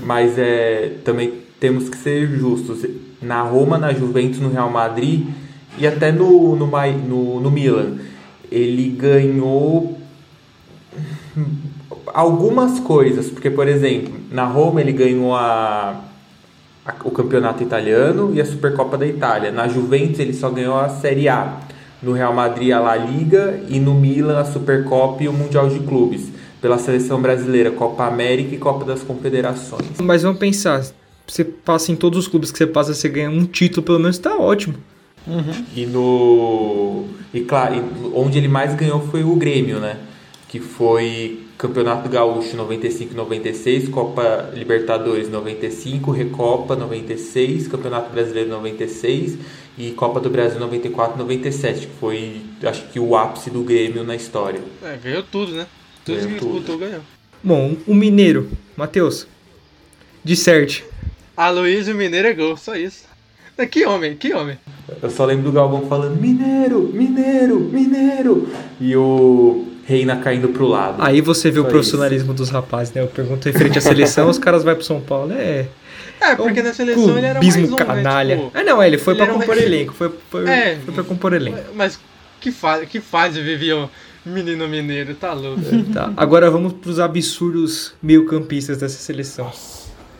[0.04, 2.86] Mas é, também temos que ser justos.
[3.20, 5.26] Na Roma, na Juventus, no Real Madrid
[5.78, 7.96] e até no, no, no, no Milan.
[8.50, 9.98] Ele ganhou
[12.06, 13.28] algumas coisas.
[13.30, 16.00] Porque, por exemplo, na Roma ele ganhou a,
[16.84, 19.50] a- o campeonato italiano e a Supercopa da Itália.
[19.50, 21.60] Na Juventus ele só ganhou a Série A.
[22.02, 25.78] No Real Madrid a La Liga e no Milan a Supercopa e o Mundial de
[25.80, 26.28] Clubes.
[26.60, 29.86] Pela seleção brasileira, Copa América e Copa das Confederações.
[30.00, 30.84] Mas vamos pensar,
[31.26, 34.18] você passa em todos os clubes que você passa, você ganha um título, pelo menos
[34.18, 34.74] tá ótimo.
[35.74, 37.06] E no.
[37.32, 37.82] E claro,
[38.14, 39.98] onde ele mais ganhou foi o Grêmio, né?
[40.48, 49.38] Que foi Campeonato Gaúcho 95 96, Copa Libertadores 95, Recopa 96, Campeonato Brasileiro 96
[49.78, 54.14] e Copa do Brasil 94 97, que foi acho que o ápice do Grêmio na
[54.16, 54.60] história.
[54.82, 55.66] É, ganhou tudo, né?
[56.04, 56.52] Tudo Ganhou que tudo.
[56.54, 57.00] disputou ganhou.
[57.42, 59.26] Bom, o Mineiro, Matheus,
[60.24, 60.84] disserte.
[61.36, 63.04] Aloysio Mineiro é gol, só isso.
[63.58, 64.58] É, Que homem, que homem.
[65.02, 68.48] Eu só lembro do Galvão falando Mineiro, Mineiro, Mineiro
[68.80, 71.02] e o Reina caindo pro lado.
[71.02, 73.02] Aí você vê o Só profissionalismo dos rapazes, né?
[73.02, 75.32] Eu pergunto referente à seleção, os caras vão pro São Paulo.
[75.32, 75.66] É.
[76.20, 78.36] É, porque na seleção ele era mais um, canalha.
[78.36, 78.42] né?
[78.44, 79.92] Tipo, Ah, não, é, ele foi ele pra era um- compor elenco.
[79.92, 80.78] Foi, foi, É.
[80.84, 81.58] foi pra compor elenco.
[81.74, 81.98] Mas
[82.40, 83.90] que fase, que fase vivia o
[84.24, 85.60] menino mineiro, tá louco.
[85.92, 86.12] Tá.
[86.16, 89.50] Agora vamos pros absurdos meio-campistas dessa seleção.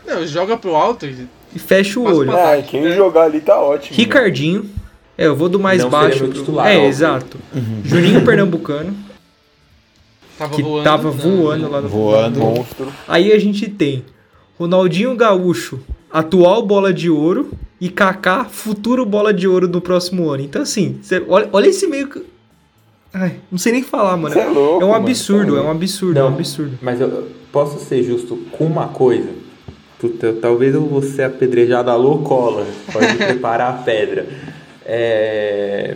[0.07, 2.32] Não, joga pro alto e E fecha o Mas olho.
[2.36, 3.96] É, quem jogar ali tá ótimo.
[3.96, 4.68] Ricardinho.
[5.18, 6.18] É, eu vou do mais Não baixo.
[6.24, 6.88] pro- titular, é, óbvio.
[6.88, 7.38] exato.
[7.84, 8.96] Juninho Pernambucano,
[10.38, 10.84] tava que voando.
[10.84, 12.38] tava não, voando lá no Voando.
[12.40, 12.88] Monstro.
[13.06, 14.04] Aí a gente tem
[14.58, 20.42] Ronaldinho Gaúcho, atual bola de ouro, e Kaká, futuro bola de ouro do próximo ano.
[20.44, 22.08] Então, assim, você olha, olha esse meio.
[22.08, 22.22] que-
[23.12, 24.32] Ai, não sei nem falar, mano.
[24.32, 26.34] Cê é louco, é um mano, absurdo, cê é é um absurdo, é um Não.
[26.34, 26.78] absurdo.
[26.80, 29.28] Mas eu posso ser justo com uma coisa.
[30.02, 32.66] Puta, talvez eu vou ser apedrejado a loucola.
[32.92, 34.26] Pode preparar a pedra.
[34.84, 35.94] É...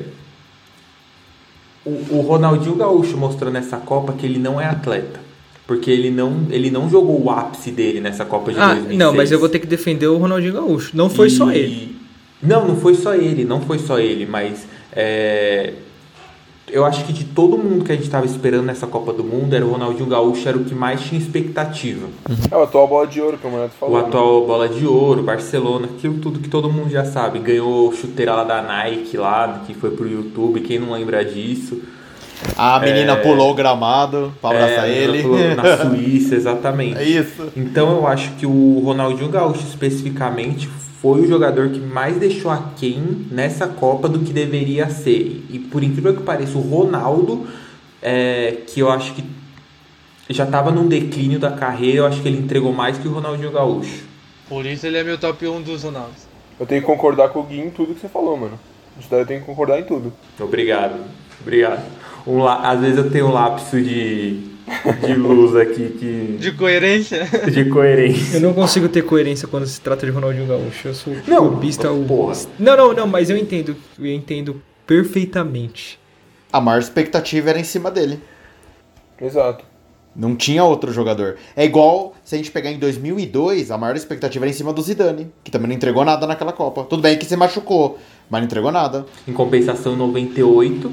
[1.84, 5.20] O, o Ronaldinho Gaúcho mostrou nessa Copa que ele não é atleta.
[5.66, 8.96] Porque ele não, ele não jogou o ápice dele nessa Copa de Ah, 2006.
[8.98, 10.96] não, mas eu vou ter que defender o Ronaldinho Gaúcho.
[10.96, 11.96] Não foi só E- ele.
[12.40, 15.72] Não, não foi só ele, não foi só ele, mas é,
[16.68, 19.55] eu acho que de todo mundo que a gente estava esperando nessa Copa do Mundo,
[19.55, 22.09] era o Ronaldinho Gaúcho, era o que mais tinha expectativa.
[22.50, 23.96] É o atual bola de ouro que o Moneto falou.
[23.96, 24.09] O né?
[24.09, 27.38] atual bola de ouro, Barcelona, aquilo tudo que todo mundo já sabe.
[27.38, 31.81] Ganhou chuteira lá da Nike lá, que foi pro YouTube, quem não lembra disso.
[32.57, 35.22] A menina pulou o gramado pra abraçar É, ele.
[35.55, 36.98] Na Suíça, exatamente.
[36.98, 37.50] É isso.
[37.57, 40.68] Então eu acho que o Ronaldinho Gaúcho especificamente
[41.00, 45.44] foi o jogador que mais deixou aquém nessa Copa do que deveria ser.
[45.50, 47.46] E por incrível que pareça, o Ronaldo,
[48.02, 49.24] é, que eu acho que
[50.30, 53.52] já estava num declínio da carreira, eu acho que ele entregou mais que o Ronaldinho
[53.52, 54.04] Gaúcho.
[54.48, 56.26] Por isso ele é meu top 1 dos Ronaldos.
[56.59, 58.59] Eu tenho que concordar com o Gui em tudo que você falou, mano.
[58.98, 60.12] Isso daí eu tenho que concordar em tudo.
[60.40, 61.04] Obrigado,
[61.40, 61.85] obrigado.
[62.26, 64.55] Um Às vezes eu tenho um lapso de,
[65.07, 67.24] de luz aqui que, De coerência?
[67.50, 68.37] de coerência.
[68.37, 70.88] Eu não consigo ter coerência quando se trata de Ronaldinho Gaúcho.
[70.88, 71.90] Eu sou Não, clubista.
[71.92, 72.35] o- porra.
[72.59, 73.76] Não, não, não, mas eu entendo.
[73.98, 75.98] Eu entendo perfeitamente.
[76.52, 78.20] A maior expectativa era em cima dele.
[79.20, 79.64] Exato.
[80.14, 81.37] Não tinha outro jogador.
[81.55, 84.81] É igual se a gente pegar em 2002, a maior expectativa era em cima do
[84.81, 86.85] Zidane, que também não entregou nada naquela Copa.
[86.85, 87.98] Tudo bem que se machucou,
[88.31, 89.05] mas não entregou nada.
[89.29, 90.90] Em compensação, em 98.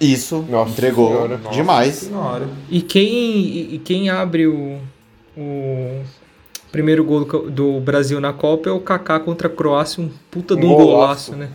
[0.00, 1.40] Isso, Nossa entregou Senhora.
[1.50, 1.94] Demais.
[1.94, 2.48] Senhora.
[2.70, 4.78] E quem, e, quem abre o,
[5.36, 6.02] o
[6.70, 10.54] primeiro gol do, do Brasil na Copa é o Kaká contra a Croácia, um puta
[10.54, 11.36] de um golaço, golaço.
[11.36, 11.48] né?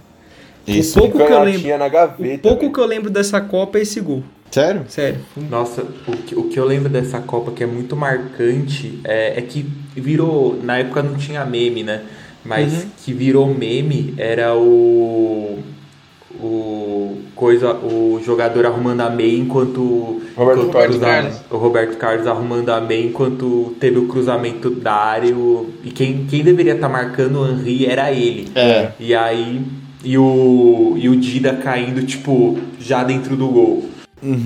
[0.67, 0.99] Isso.
[0.99, 2.41] O pouco que eu lembro, na o gaveta.
[2.49, 4.23] pouco que eu lembro dessa Copa é esse gol.
[4.49, 4.83] Sério?
[4.89, 5.19] Sério.
[5.49, 9.41] Nossa, o que, o que eu lembro dessa Copa que é muito marcante é, é
[9.41, 10.59] que virou.
[10.61, 12.03] Na época não tinha meme, né?
[12.43, 12.89] mas Uhum.
[13.05, 15.59] que virou meme era o
[16.45, 21.41] o coisa o jogador arrumando a meia enquanto Roberto enquanto Carlos.
[21.49, 25.91] o Roberto Carlos arrumando a meia enquanto teve o cruzamento da área e o- e
[25.91, 28.89] quem, quem deveria estar marcando o Henry era ele É.
[28.99, 29.61] e aí
[30.03, 33.85] e o e o Dida caindo tipo já dentro do gol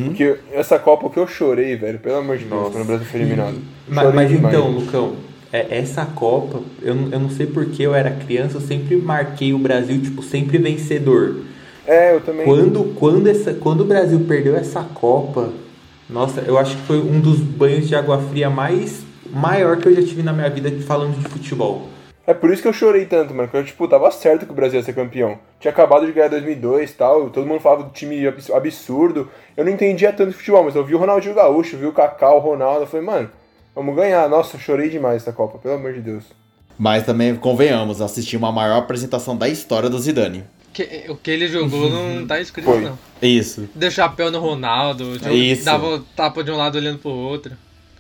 [0.05, 2.71] Porque essa Copa que eu chorei, velho, pelo amor de Deus, Nossa.
[2.71, 3.57] quando o Brasil foi eliminado.
[3.89, 5.15] Mas, mas então, Lucão,
[5.51, 9.53] é, essa Copa, eu, não- eu não sei porque eu era criança, eu sempre marquei
[9.53, 11.41] o Brasil, tipo, sempre vencedor.
[11.87, 12.45] É, eu também.
[12.45, 15.49] Quando, quando, essa, quando o Brasil perdeu essa Copa,
[16.09, 19.93] nossa, eu acho que foi um dos banhos de água fria mais maior que eu
[19.95, 21.89] já tive na minha vida falando de futebol.
[22.27, 23.47] É por isso que eu chorei tanto, mano.
[23.47, 25.37] Porque eu, tipo, tava certo que o Brasil ia ser campeão.
[25.59, 27.29] Tinha acabado de ganhar 2002 e tal.
[27.29, 29.29] Todo mundo falava do time abs- absurdo.
[29.55, 32.33] Eu não entendia tanto de futebol, mas eu vi o Ronaldinho Gaúcho, vi o Kaká,
[32.33, 32.81] o Ronaldo.
[32.81, 33.29] Eu falei, mano,
[33.75, 34.27] vamos ganhar.
[34.27, 36.23] Nossa, eu chorei demais essa Copa, pelo amor de Deus.
[36.79, 40.43] Mas também, convenhamos, assistimos a maior apresentação da história do Zidane.
[40.75, 42.81] Que- o que ele jogou não tá escrito, Foi.
[42.81, 42.99] não.
[43.21, 43.69] Isso.
[43.73, 45.63] Deu chapéu no Ronaldo, jog- Isso.
[45.63, 47.53] dava tapa de um lado olhando pro outro.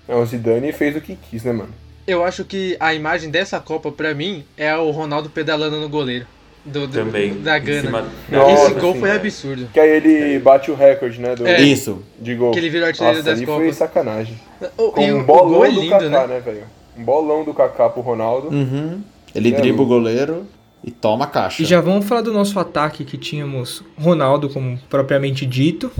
[0.07, 1.69] Não, o Zidane fez o que quis, né, mano?
[2.05, 6.27] Eu acho que a imagem dessa Copa, pra mim, é o Ronaldo pedalando no goleiro.
[6.65, 7.41] Do, do- Também.
[7.41, 7.81] Da Gana.
[7.83, 9.13] cima- Nossa, Esse gol sim, foi é.
[9.15, 9.69] absurdo.
[9.71, 11.61] Que aí ele bate o recorde, né, do, É.
[11.61, 12.03] Isso.
[12.19, 12.51] de gol.
[12.51, 13.63] Que ele virou artilheiro Nossa, das ali Copas.
[13.63, 14.37] foi sacanagem.
[14.77, 16.27] O, Com o, um o bolão gol é do lindo, Kaká, né?
[16.27, 16.63] né, velho?
[16.97, 18.49] Um bolão do Kaká pro Ronaldo.
[18.49, 19.01] Uhum.
[19.33, 20.45] Ele É dribla o goleiro
[20.85, 21.63] e toma a caixa.
[21.63, 25.91] E já vamos falar do nosso ataque que tínhamos Ronaldo, como propriamente dito.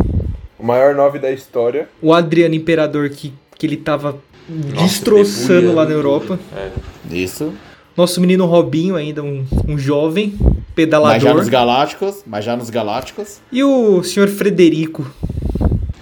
[0.59, 1.89] O maior nove da história.
[2.01, 6.37] O Adriano Imperador, que, que ele tava Nossa, destroçando lá na Europa.
[6.37, 6.39] tudo.
[6.55, 6.71] É.
[7.15, 7.51] Isso.
[7.97, 11.35] Nosso menino Robinho, ainda um, um jovem, Mas já pedalador.
[11.35, 12.23] nos Galácticos.
[12.27, 13.39] Mas já nos Galácticos.
[13.51, 15.09] E o senhor Frederico.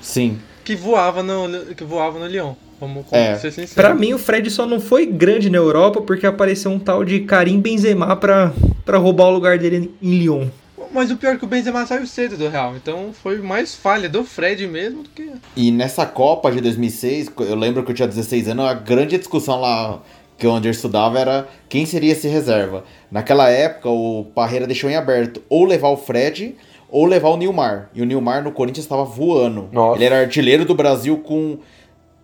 [0.02, 0.40] Sim.
[0.64, 2.54] Que voava no, no- que voava no Lyon.
[2.88, 3.36] Vamos É.
[3.38, 3.74] ser sincero.
[3.76, 7.22] Pra mim, o Fred só não foi grande na Europa porque apareceu um tal de
[7.22, 8.52] Karim Benzema pra,
[8.86, 10.48] pra roubar o lugar dele em Lyon.
[10.94, 12.76] Mas o pior é que o Benzema saiu cedo do Real.
[12.76, 15.28] Então foi mais falha do Fred mesmo do que.
[15.56, 19.60] E nessa Copa de 2006, eu lembro que eu tinha 16 anos, a grande discussão
[19.60, 20.00] lá
[20.38, 22.84] que onde eu estudava era quem seria esse reserva.
[23.10, 26.56] Naquela época, o Parreira deixou em aberto ou levar o Fred
[26.90, 27.90] ou levar o Nilmar.
[27.96, 29.70] E o Nilmar no Corinthians estava voando.
[29.72, 29.98] Nossa.
[29.98, 31.58] Ele era artilheiro do Brasil com.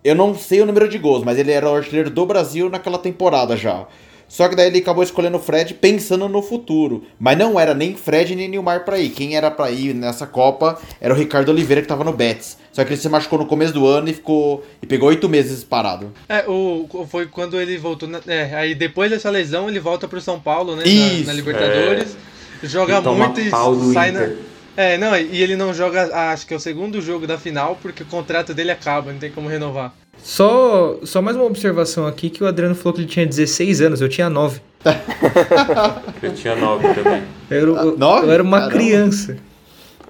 [0.02, 2.98] Eu não sei o número de gols, mas ele era o artilheiro do Brasil naquela
[2.98, 3.86] temporada já.
[4.26, 7.02] Só que daí ele acabou escolhendo o Fred pensando no futuro.
[7.18, 9.10] Mas não era nem Fred nem Nilmar pra ir.
[9.10, 12.56] Quem era pra ir nessa Copa era o Ricardo Oliveira que tava no Betis.
[12.72, 14.64] Só que ele se machucou no começo do ano e ficou.
[14.80, 16.12] e pegou oito meses parado.
[16.28, 18.08] É, o, foi quando ele voltou.
[18.08, 20.84] Na, é, aí depois dessa lesão ele volta pro São Paulo, né?
[20.84, 22.16] na- Isso, na, Libertadores.
[22.62, 23.50] Joga E toma muito e
[23.92, 24.28] sai na.
[24.76, 27.78] É, não, e ele não joga, ah, acho que é o segundo jogo da final,
[27.82, 29.92] porque o contrato dele acaba, não tem como renovar.
[30.22, 34.00] Só, só mais uma observação aqui que o Adriano falou que ele tinha 16 anos,
[34.00, 34.60] eu tinha 9.
[36.22, 37.22] Eu tinha nove também.
[37.50, 38.26] Eu, era- eu- nove?
[38.26, 38.76] eu era uma Caramba.
[38.78, 39.36] criança.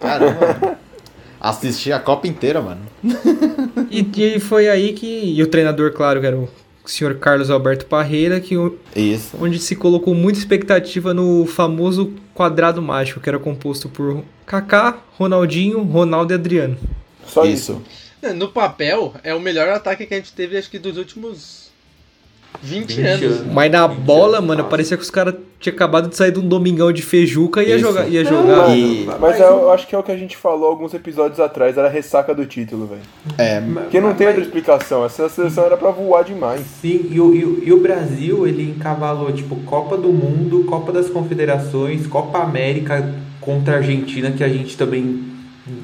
[0.01, 0.79] Caramba.
[1.41, 2.81] Assisti a Copa inteira, mano.
[3.91, 5.07] E, e foi aí que.
[5.07, 6.49] E o treinador, claro, que era o
[6.91, 8.55] senhor Carlos Alberto Parreira, que,
[8.97, 9.37] Isso.
[9.41, 15.83] onde se colocou muita expectativa no famoso quadrado mágico, que era composto por Kaká, Ronaldinho,
[15.83, 16.77] Ronaldo e Adriano.
[17.27, 17.73] Só isso.
[17.73, 17.83] Isso.
[18.23, 21.70] É, No papel, é o melhor ataque que a gente teve, acho que dos últimos
[22.63, 23.23] 20, 20 anos.
[23.41, 23.53] anos.
[23.53, 26.39] Mas na 20 bola, anos, mano, parecia que os caras tinham acabado de sair de
[26.39, 27.87] um domingão de feijuca e ia Isso.
[27.87, 28.09] jogar.
[28.09, 28.77] Ia jogar.
[28.77, 31.87] E- Mas eu acho que é o que a gente falou alguns episódios atrás, era
[31.89, 33.01] a ressaca do título, velho.
[33.39, 33.61] É.
[33.61, 35.05] Porque não tem outra explicação.
[35.05, 36.63] Essa seleção era pra voar demais.
[36.81, 40.93] Sim, e o, e, o- e o Brasil, ele encavalou, tipo, Copa do Mundo, Copa
[40.93, 45.30] das Confederações, Copa América contra a Argentina, que a gente também,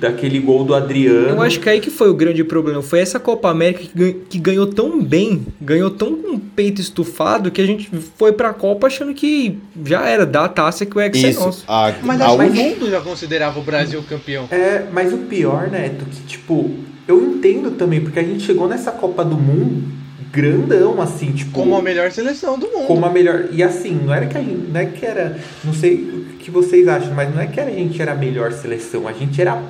[0.00, 1.28] daquele gol do Adriano.
[1.28, 2.82] Eu acho que aí que foi o grande problema.
[2.82, 6.80] Foi essa Copa América que, gan- que ganhou tão bem, ganhou tão com o peito
[6.80, 10.96] estufado, que a gente foi pra Copa achando que já era, dá a taça que
[10.96, 11.40] o Hexa é Isso.
[11.40, 11.64] nosso.
[11.68, 14.48] A, Mas a acho que o mundo já considerava o Brasil campeão.
[14.50, 16.70] É, mas o pior, Neto, que, tipo,
[17.06, 19.96] eu entendo também, porque a gente chegou nessa Copa do Mundo
[20.32, 21.52] grandão, assim, tipo...
[21.52, 22.86] Como a melhor seleção do mundo.
[22.86, 23.46] como a melhor.
[23.52, 24.70] E assim, não era que a gente.
[24.70, 25.38] Não é que era.
[25.64, 28.52] Não sei o que vocês acham, mas não é que a gente era a melhor
[28.52, 29.08] seleção.
[29.08, 29.62] A gente era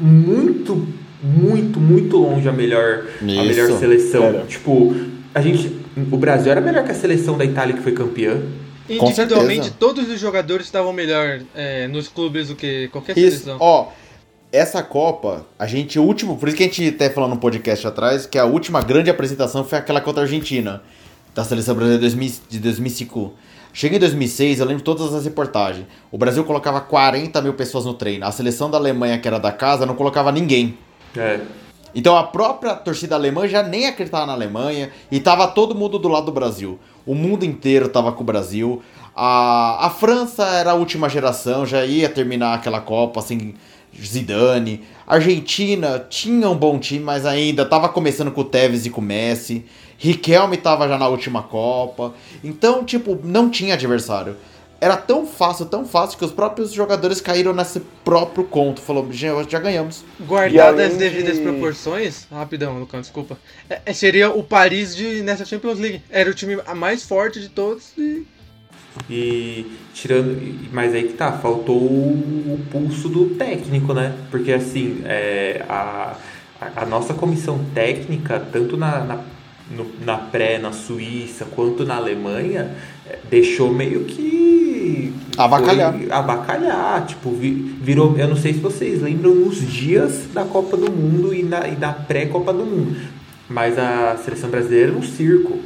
[0.00, 0.86] muito,
[1.22, 4.24] muito, muito longe a melhor, a melhor seleção.
[4.24, 4.44] Era.
[4.44, 4.94] Tipo,
[5.34, 5.84] a gente.
[6.12, 8.40] O Brasil era melhor que a seleção da Itália que foi campeã.
[8.86, 9.76] Com Individualmente, certeza.
[9.78, 13.56] todos os jogadores estavam melhor é, nos clubes do que qualquer Isso, seleção.
[13.58, 13.88] ó,
[14.52, 17.84] essa Copa, a gente, o último, por isso que a gente até falou no podcast
[17.86, 20.82] atrás, que a última grande apresentação foi aquela contra a Argentina,
[21.34, 23.34] da seleção brasileira de 2000 de 2005.
[23.76, 25.86] Chega em 2006, eu lembro todas as reportagens.
[26.10, 28.24] O Brasil colocava 40 mil pessoas no treino.
[28.24, 30.78] A seleção da Alemanha, que era da casa, não colocava ninguém.
[31.14, 31.40] É.
[31.94, 36.08] Então a própria torcida alemã já nem acreditava na Alemanha e tava todo mundo do
[36.08, 36.78] lado do Brasil.
[37.04, 38.82] O mundo inteiro tava com o Brasil.
[39.14, 43.56] A, a França era a última geração, já ia terminar aquela Copa assim,
[44.04, 44.84] Zidane.
[45.06, 49.04] Argentina tinha um bom time, mas ainda tava começando com o Tevez e com o
[49.04, 49.64] Messi.
[49.98, 52.14] Riquelme tava já na última Copa.
[52.42, 54.36] Então, tipo, não tinha adversário
[54.80, 58.80] era tão fácil, tão fácil, que os próprios jogadores caíram nesse próprio conto.
[58.80, 60.04] Falou, já, já ganhamos.
[60.20, 61.42] Guardadas as devidas de...
[61.42, 63.38] proporções, rapidão, Lucão, desculpa.
[63.70, 66.02] É, é, seria o Paris de, nessa Champions League.
[66.10, 68.26] Era o time mais forte de todos e.
[69.08, 70.36] E tirando.
[70.72, 74.14] Mas aí que tá, faltou o, pulso do técnico, né?
[74.30, 76.16] Porque assim, é, a,
[76.74, 79.20] a nossa comissão técnica, tanto na, na,
[79.70, 82.74] no, na pré, na Suíça, quanto na Alemanha,
[83.08, 85.94] é, deixou meio que Abacalhar.
[86.10, 87.06] abacalhar.
[87.06, 88.16] Tipo, virou.
[88.16, 91.76] Eu não sei se vocês lembram nos dias da Copa do Mundo e, na, e
[91.76, 92.96] da pré-Copa do Mundo.
[93.48, 95.58] Mas a seleção brasileira era um circo.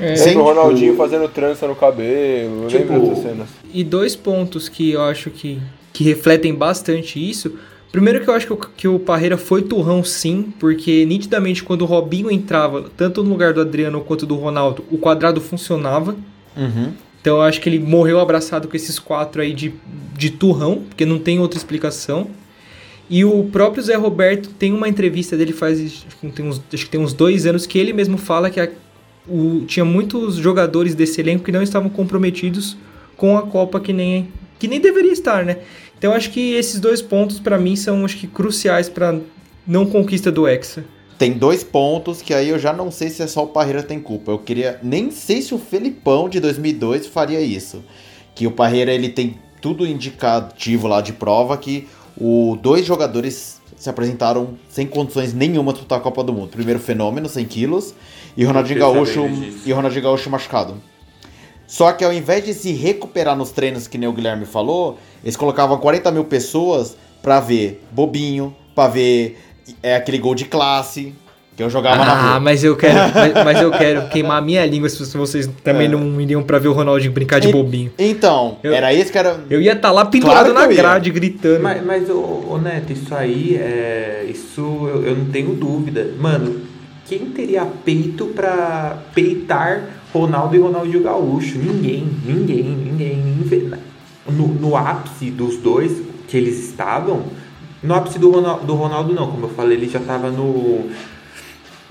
[0.00, 3.48] É, Sempre o Ronaldinho tipo, fazendo trança no cabelo, tipo, lembro dessas cenas.
[3.72, 5.60] E dois pontos que eu acho que,
[5.92, 7.52] que refletem bastante isso.
[7.90, 11.82] Primeiro que eu acho que o, que o Parreira foi turrão sim, porque nitidamente quando
[11.82, 16.16] o Robinho entrava, tanto no lugar do Adriano quanto do Ronaldo, o quadrado funcionava.
[16.56, 16.92] Uhum.
[17.20, 19.74] Então eu acho que ele morreu abraçado com esses quatro aí de,
[20.16, 22.28] de turrão, porque não tem outra explicação.
[23.10, 26.84] E o próprio Zé Roberto tem uma entrevista dele faz acho que tem uns, acho
[26.86, 28.70] que tem uns dois anos que ele mesmo fala que a,
[29.28, 32.76] o, tinha muitos jogadores desse elenco que não estavam comprometidos
[33.16, 35.58] com a Copa que nem que nem deveria estar, né?
[35.98, 39.18] Então acho que esses dois pontos para mim são acho que cruciais para
[39.66, 40.84] não conquista do Hexa
[41.22, 44.00] tem dois pontos que aí eu já não sei se é só o Parreira tem
[44.00, 44.32] culpa.
[44.32, 44.80] Eu queria.
[44.82, 47.80] Nem sei se o Felipão de 2002 faria isso.
[48.34, 51.86] Que o Parreira ele tem tudo indicativo lá de prova que
[52.20, 56.48] o dois jogadores se apresentaram sem condições nenhuma de disputar a Copa do Mundo.
[56.48, 57.94] Primeiro Fenômeno, 100 quilos,
[58.36, 59.28] e Ronaldinho Gaúcho,
[59.64, 60.74] e Ronaldinho Gaúcho machucado.
[61.66, 65.36] Só que ao invés de se recuperar nos treinos, que nem o Guilherme falou, eles
[65.36, 69.38] colocavam 40 mil pessoas pra ver Bobinho, pra ver
[69.82, 71.14] é aquele gol de classe
[71.56, 72.34] que eu jogava ah, na rua.
[72.34, 75.86] Ah, mas eu quero, mas, mas, eu quero queimar a minha língua se vocês também
[75.86, 75.88] é.
[75.88, 77.92] não iriam para ver o Ronaldinho brincar de e, bobinho.
[77.98, 79.40] Então, eu, era isso que era.
[79.50, 81.62] Eu ia estar tá lá pendurado claro na grade gritando.
[81.62, 84.26] Mas, mas ô, ô, Neto, isso aí é.
[84.28, 86.10] Isso eu, eu não tenho dúvida.
[86.18, 86.60] Mano,
[87.06, 91.58] quem teria peito para peitar Ronaldo e Ronaldinho Gaúcho?
[91.58, 93.70] Ninguém, ninguém, ninguém.
[94.30, 97.24] No, no ápice dos dois que eles estavam
[97.82, 100.88] no ápice do Ronaldo, do Ronaldo não, como eu falei, ele já estava no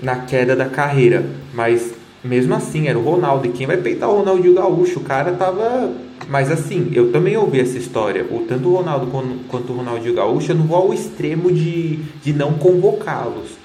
[0.00, 1.92] na queda da carreira, mas
[2.24, 3.46] mesmo assim era o Ronaldo.
[3.46, 5.00] E quem vai peitar o Ronaldo o Gaúcho?
[5.00, 5.92] O cara tava.
[6.28, 8.24] Mas assim, eu também ouvi essa história.
[8.24, 9.06] O, tanto o Ronaldo
[9.48, 13.61] quanto o Ronaldo Gaúcho, eu não vou ao extremo de, de não convocá-los.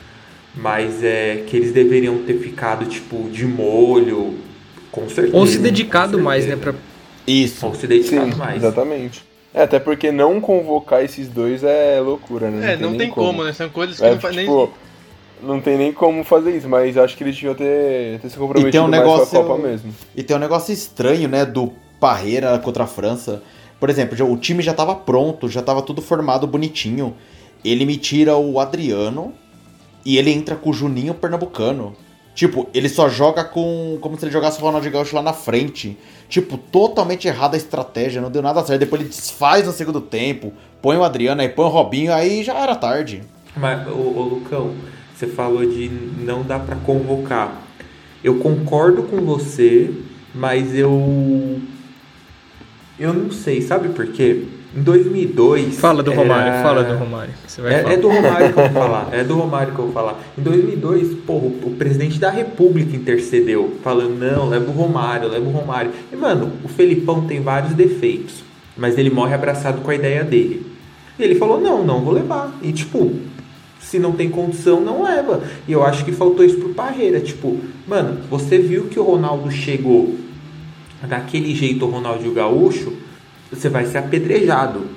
[0.58, 4.36] Mas é que eles deveriam ter ficado, tipo, de molho,
[4.92, 5.38] com certeza.
[5.38, 6.56] Ou se dedicado mais, né?
[6.56, 6.74] Pra...
[7.28, 7.66] Isso.
[7.66, 8.58] Ou se dedicado Sim, mais.
[8.58, 9.24] Exatamente.
[9.54, 12.74] É, até porque não convocar esses dois é loucura, né?
[12.74, 13.28] É, não, tem, tem como.
[13.28, 13.44] como.
[13.44, 13.54] né?
[13.54, 14.72] São coisas que é, não faz tipo,
[15.42, 15.50] nem.
[15.50, 18.70] Não tem nem como fazer isso, mas acho que eles deviam ter, ter se comprometido
[18.70, 19.94] e tem um negócio, mais com a Copa mesmo.
[20.16, 23.44] E tem um negócio estranho, né, do Parreira contra a França.
[23.80, 27.16] Por exemplo, o time já tava pronto, já tava tudo formado bonitinho.
[27.64, 29.34] Ele me tira o Adriano
[30.06, 31.96] e ele entra com o Juninho Pernambucano.
[32.38, 33.98] Tipo, ele só joga com.
[34.00, 35.98] como se ele jogasse o Ronaldinho Gaúcho lá na frente.
[36.30, 38.80] Tipo, totalmente errada a estratégia, não deu nada certo.
[38.80, 42.54] Depois ele desfaz no segundo tempo, põe o Adriano, aí põe o Robinho, aí já
[42.54, 43.24] era tarde.
[43.56, 44.76] Mas, ô, ô Lucão,
[45.16, 47.60] você falou de não dá para convocar.
[48.24, 49.92] Eu concordo com você,
[50.36, 51.60] mas eu.
[53.00, 54.46] Eu não sei, sabe por quê?
[54.78, 55.80] Em 2002.
[55.80, 57.34] Fala do Romário, fala do Romário.
[57.66, 59.10] É, é, do Romário que eu vou falar.
[59.12, 60.20] É do Romário que eu vou falar.
[60.38, 65.52] Em 2002, porra, o presidente da República intercedeu, falando: não, leva o Romário, leva o
[65.52, 65.90] Romário.
[66.14, 68.44] E, mano, o Felipão tem vários defeitos,
[68.78, 70.64] mas ele morre abraçado com a ideia dele.
[71.18, 72.56] E ele falou: não, não vou levar.
[72.62, 73.14] E, tipo,
[73.80, 75.42] se não tem condição, não leva.
[75.68, 77.20] E eu acho que faltou isso pro Parreira.
[77.20, 80.14] Tipo, mano, você viu que o Ronaldo chegou
[81.02, 83.07] daquele jeito, o Ronaldinho Gaúcho
[83.52, 84.88] você vai ser apedrejado.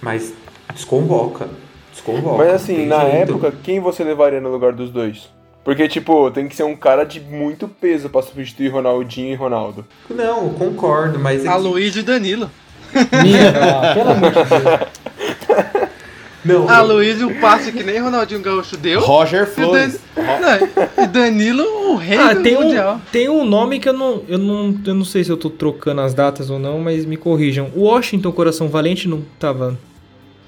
[0.00, 0.32] Mas
[0.74, 1.48] desconvoca.
[1.92, 2.38] Desconvoca.
[2.38, 3.32] Mas assim, na jeito.
[3.32, 5.28] época, quem você levaria no lugar dos dois?
[5.64, 9.86] Porque, tipo, tem que ser um cara de muito peso pra substituir Ronaldinho e Ronaldo.
[10.10, 11.46] Não, concordo, mas.
[11.46, 12.50] A Luiz e Danilo.
[13.22, 15.02] Minha, pelo amor de Deus.
[16.44, 19.00] Não, a Luiz o passe que nem Ronaldinho Gaúcho deu.
[19.00, 20.00] Roger Flores.
[20.98, 21.62] E, Danilo,
[21.92, 22.96] o rei ah, do tem mundial.
[22.96, 25.48] Um, tem um nome que eu não, eu, não, eu não sei se eu tô
[25.48, 27.70] trocando as datas ou não, mas me corrijam.
[27.76, 29.78] O Washington Coração Valente não tava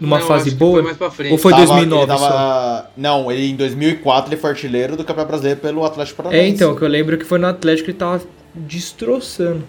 [0.01, 0.75] numa Não, fase boa?
[0.75, 1.31] foi mais pra frente.
[1.33, 2.29] Ou foi Tava- 2009 ele só?
[2.29, 6.55] tava- Não, ele em 2004 ele foi artilheiro do Campeonato Brasileiro pelo Atlético É, Paranaense.
[6.57, 8.21] então, que eu lembro que foi no Atlético que ele tava
[8.55, 9.63] destroçando.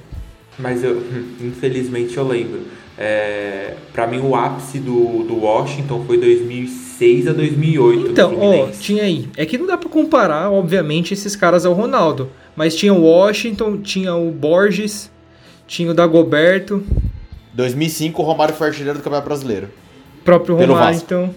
[0.58, 1.04] Mas eu,
[1.42, 2.62] infelizmente eu lembro.
[2.98, 8.12] É, para mim o ápice do, do Washington foi 2006 a 2008.
[8.12, 9.28] Então, ó, tinha aí.
[9.36, 12.30] É que não dá pra comparar, obviamente, esses caras ao Ronaldo.
[12.56, 15.12] Mas tinha o Washington, tinha o Borges,
[15.68, 16.82] tinha o Dagoberto,
[17.56, 19.70] 2005 o Romário foi artilheiro do Campeonato Brasileiro.
[20.24, 21.34] próprio Romário, então.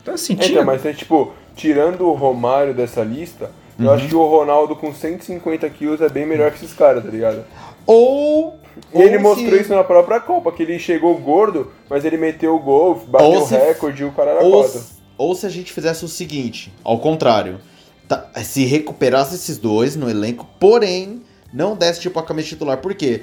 [0.00, 0.50] Então, assim, É, tinha.
[0.52, 4.94] Então, mas tem, tipo, tirando o Romário dessa lista, eu acho que o Ronaldo com
[4.94, 7.44] 150 quilos é bem melhor que esses caras, tá ligado?
[7.84, 8.58] Ou.
[8.94, 12.16] E ele ou mostrou se- isso na própria Copa, que ele chegou gordo, mas ele
[12.16, 14.82] meteu o gol, bateu Ou o se- recorde e o cara era Ou, quatro.
[15.16, 17.58] ou se a gente fizesse o seguinte, ao contrário,
[18.06, 21.22] tá- se recuperasse esses dois no elenco, porém
[21.52, 22.76] não desse tipo a camisa titular.
[22.78, 23.22] Por quê?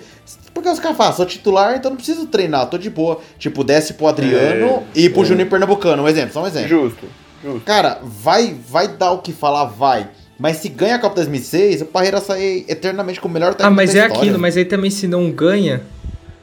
[0.53, 3.19] Porque os caras falam, sou titular, então não preciso treinar, tô de boa.
[3.37, 5.25] Tipo, desce pro Adriano e pro é.
[5.25, 6.69] Juninho Pernambucano, um exemplo, só um exemplo.
[6.69, 7.05] Justo,
[7.43, 7.61] justo.
[7.61, 10.09] Cara, vai, vai dar o que falar, vai.
[10.39, 13.75] Mas se ganha a Copa 2006, o Parreira sai eternamente como o melhor Ah, técnico
[13.75, 14.21] mas da é história.
[14.23, 15.81] aquilo, mas aí também se não ganha,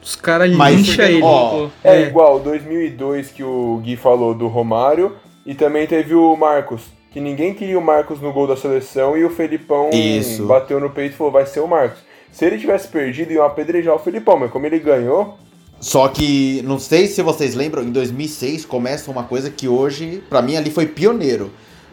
[0.01, 1.21] os caras Mas- lincham ele.
[1.21, 5.13] Ó, É, igual 2002 que o Gui falou do Romário,
[5.45, 9.25] e também teve o Marcos, que ninguém queria o Marcos no gol da seleção e
[9.25, 10.45] o Felipão Isso.
[10.45, 11.99] bateu no peito e falou, vai ser o Marcos.
[12.31, 15.37] Se ele tivesse perdido, iam apedrejar o Felipão, mas como ele ganhou,
[15.81, 20.39] Só que, não sei se vocês lembram, em 2006 começa uma coisa que hoje, pra
[20.41, 21.51] mim, ali foi pioneiro.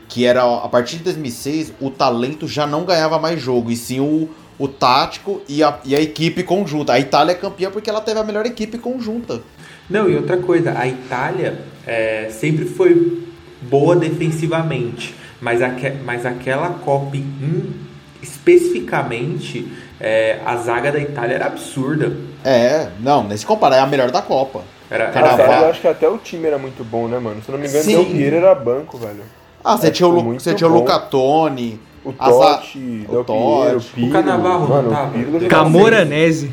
[0.08, 4.00] Que era, a partir de 2006, o talento já não ganhava mais jogo, e sim
[4.00, 4.28] o,
[4.58, 6.94] o tático e a, e a equipe conjunta.
[6.94, 9.40] A Itália é campeã porque ela teve a melhor equipe conjunta.
[9.88, 13.22] Não, e outra coisa, a Itália é, sempre foi
[13.62, 17.74] boa defensivamente, mas, aque, mas aquela Copa em-
[18.22, 22.12] especificamente, é, a zaga da Itália era absurda.
[22.44, 24.62] É, não, nem se comparar, é a melhor da Copa.
[24.90, 27.42] Era, era- eu acho que até o time era muito bom, né, mano?
[27.42, 27.84] Se eu não me engano.
[27.84, 29.22] Del Piero era banco, velho.
[29.64, 30.78] Ah, você É, tinha o, tipo, você tinha o bom.
[30.80, 33.76] Luca Toni, O Totti, o Totti.
[33.76, 34.08] o Pirlo.
[34.08, 35.18] O Cannavaro mano, tava?
[35.18, 36.50] o Camoranese.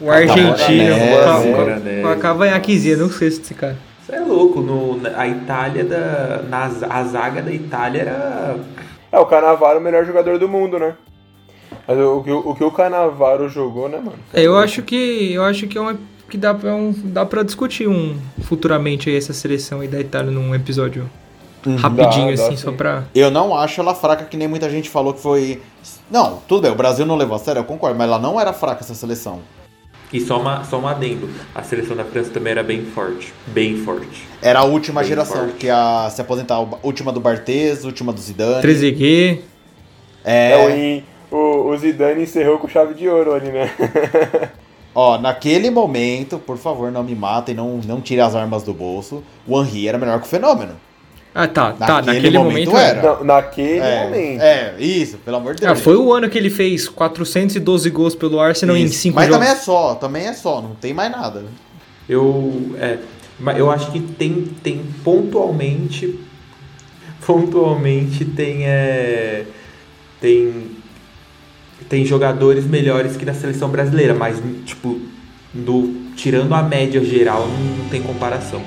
[0.00, 0.94] O argentino.
[1.24, 2.02] Camoranese.
[2.02, 3.76] Com a- cavanhaquezinha, não sei se esse cara.
[4.04, 6.42] Você é louco, no, a Itália da.
[6.48, 8.56] Na, a zaga da Itália era.
[9.10, 10.94] É, o Canavaro é o melhor jogador do mundo, né?
[11.88, 14.18] Mas o, o que o, o que o Canavaro jogou, né, mano?
[14.34, 15.96] É, eu acho que eu acho que é uma
[16.28, 20.30] que dá pra, um, dá pra discutir um futuramente aí essa seleção aí da Itália
[20.30, 21.08] num episódio
[21.76, 22.62] rapidinho Dá, dá assim, sim.
[22.64, 25.60] só pra Eu não acho ela fraca, que nem muita gente falou que foi.
[26.10, 28.52] Não, tudo bem, o Brasil não levou a sério, eu concordo, mas ela não era
[28.52, 29.40] fraca essa seleção.
[30.12, 33.32] E só, uma, só um adendo: a seleção da França também era bem forte.
[33.48, 34.28] Bem forte.
[34.40, 35.50] Era a última Bem geração, forte.
[35.52, 38.62] porque a se aposentar, a última do Barthez, última do Zidane.
[38.62, 39.42] Trezeguet.
[40.24, 41.02] É, o, É,
[41.34, 43.70] o, o Zidane encerrou com chave de ouro ali, né?
[44.94, 49.22] ó, naquele momento, por favor, não me matem, não, não tire as armas do bolso.
[49.46, 50.76] O Henry era melhor que o Fenômeno.
[51.36, 53.02] Ah, tá, tá, Naquele naquele momento momento, era.
[53.02, 54.40] Não, naquele É, momento.
[54.40, 55.72] é, isso, pelo amor de Deus.
[55.72, 59.00] Ah, foi o ano que ele fez 412 gols pelo Arsenal em Isso.
[59.00, 59.38] 5 Mas jogos.
[59.40, 61.42] também é só, também é só, não tem mais nada.
[62.08, 62.98] Eu, é,
[63.40, 66.20] mas eu acho que tem, tem pontualmente,
[67.26, 69.44] pontualmente tem, é,
[70.20, 70.70] tem,
[71.88, 75.00] tem jogadores melhores que na seleção brasileira, mas tipo,
[75.52, 78.62] do, tirando a média geral, não, não tem comparação.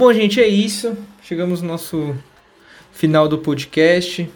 [0.00, 0.96] Bom, gente, é isso.
[1.22, 2.16] Chegamos no nosso
[2.90, 4.30] final do podcast.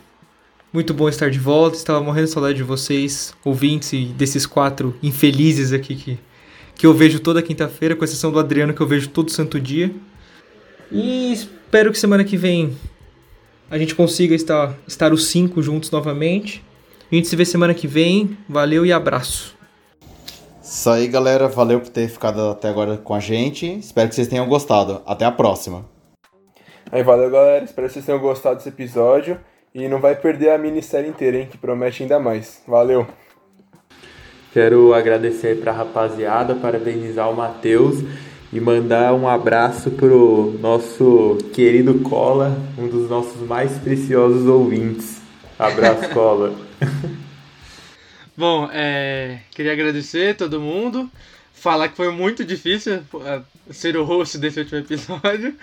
[0.70, 1.74] Muito bom estar de volta.
[1.74, 6.18] Estava morrendo de saudade de vocês, ouvintes e desses quatro infelizes aqui que,
[6.74, 9.90] que eu vejo toda quinta-feira, com exceção do Adriano que eu vejo todo santo dia.
[10.92, 12.76] E espero que semana que vem
[13.70, 16.62] a gente consiga estar, estar os cinco juntos novamente.
[17.10, 18.36] A gente se vê semana que vem.
[18.46, 19.53] Valeu e abraço.
[20.74, 21.46] Isso aí, galera.
[21.46, 23.78] Valeu por ter ficado até agora com a gente.
[23.78, 25.02] Espero que vocês tenham gostado.
[25.06, 25.84] Até a próxima.
[26.90, 27.64] Aí valeu, galera.
[27.64, 29.38] Espero que vocês tenham gostado desse episódio.
[29.72, 31.48] E não vai perder a minissérie inteira, hein?
[31.48, 32.60] Que promete ainda mais.
[32.66, 33.06] Valeu.
[34.52, 38.02] Quero agradecer aí pra rapaziada, parabenizar o Matheus
[38.52, 45.20] e mandar um abraço pro nosso querido Cola, um dos nossos mais preciosos ouvintes.
[45.56, 46.52] Abraço, Cola.
[48.36, 51.10] Bom, é, queria agradecer todo mundo.
[51.52, 53.40] Falar que foi muito difícil é,
[53.72, 55.54] ser o host desse último episódio.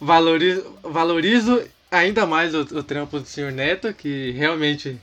[0.00, 4.98] Valorizo, valorizo ainda mais o, o trampo do senhor Neto, que realmente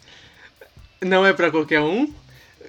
[0.99, 2.11] não é para qualquer um.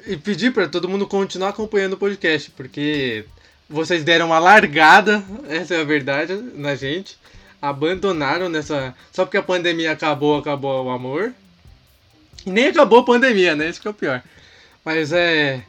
[0.06, 3.24] E pedir para todo mundo continuar acompanhando o podcast, porque
[3.70, 7.16] vocês deram uma largada, essa é a verdade, na gente.
[7.60, 8.94] abandonaram nessa.
[9.12, 11.32] Só porque a pandemia acabou, acabou o amor.
[12.44, 13.68] E nem acabou a pandemia, né?
[13.68, 14.22] Isso que é o pior.
[14.84, 15.64] Mas é.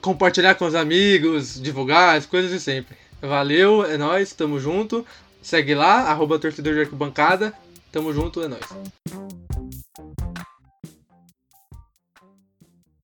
[0.00, 2.96] Compartilhar com os amigos, divulgar, as coisas de sempre.
[3.20, 5.04] Valeu, é nóis, tamo junto.
[5.42, 7.52] Segue lá, arroba torcedor de arquibancada.
[7.90, 9.39] Tamo junto, é nóis.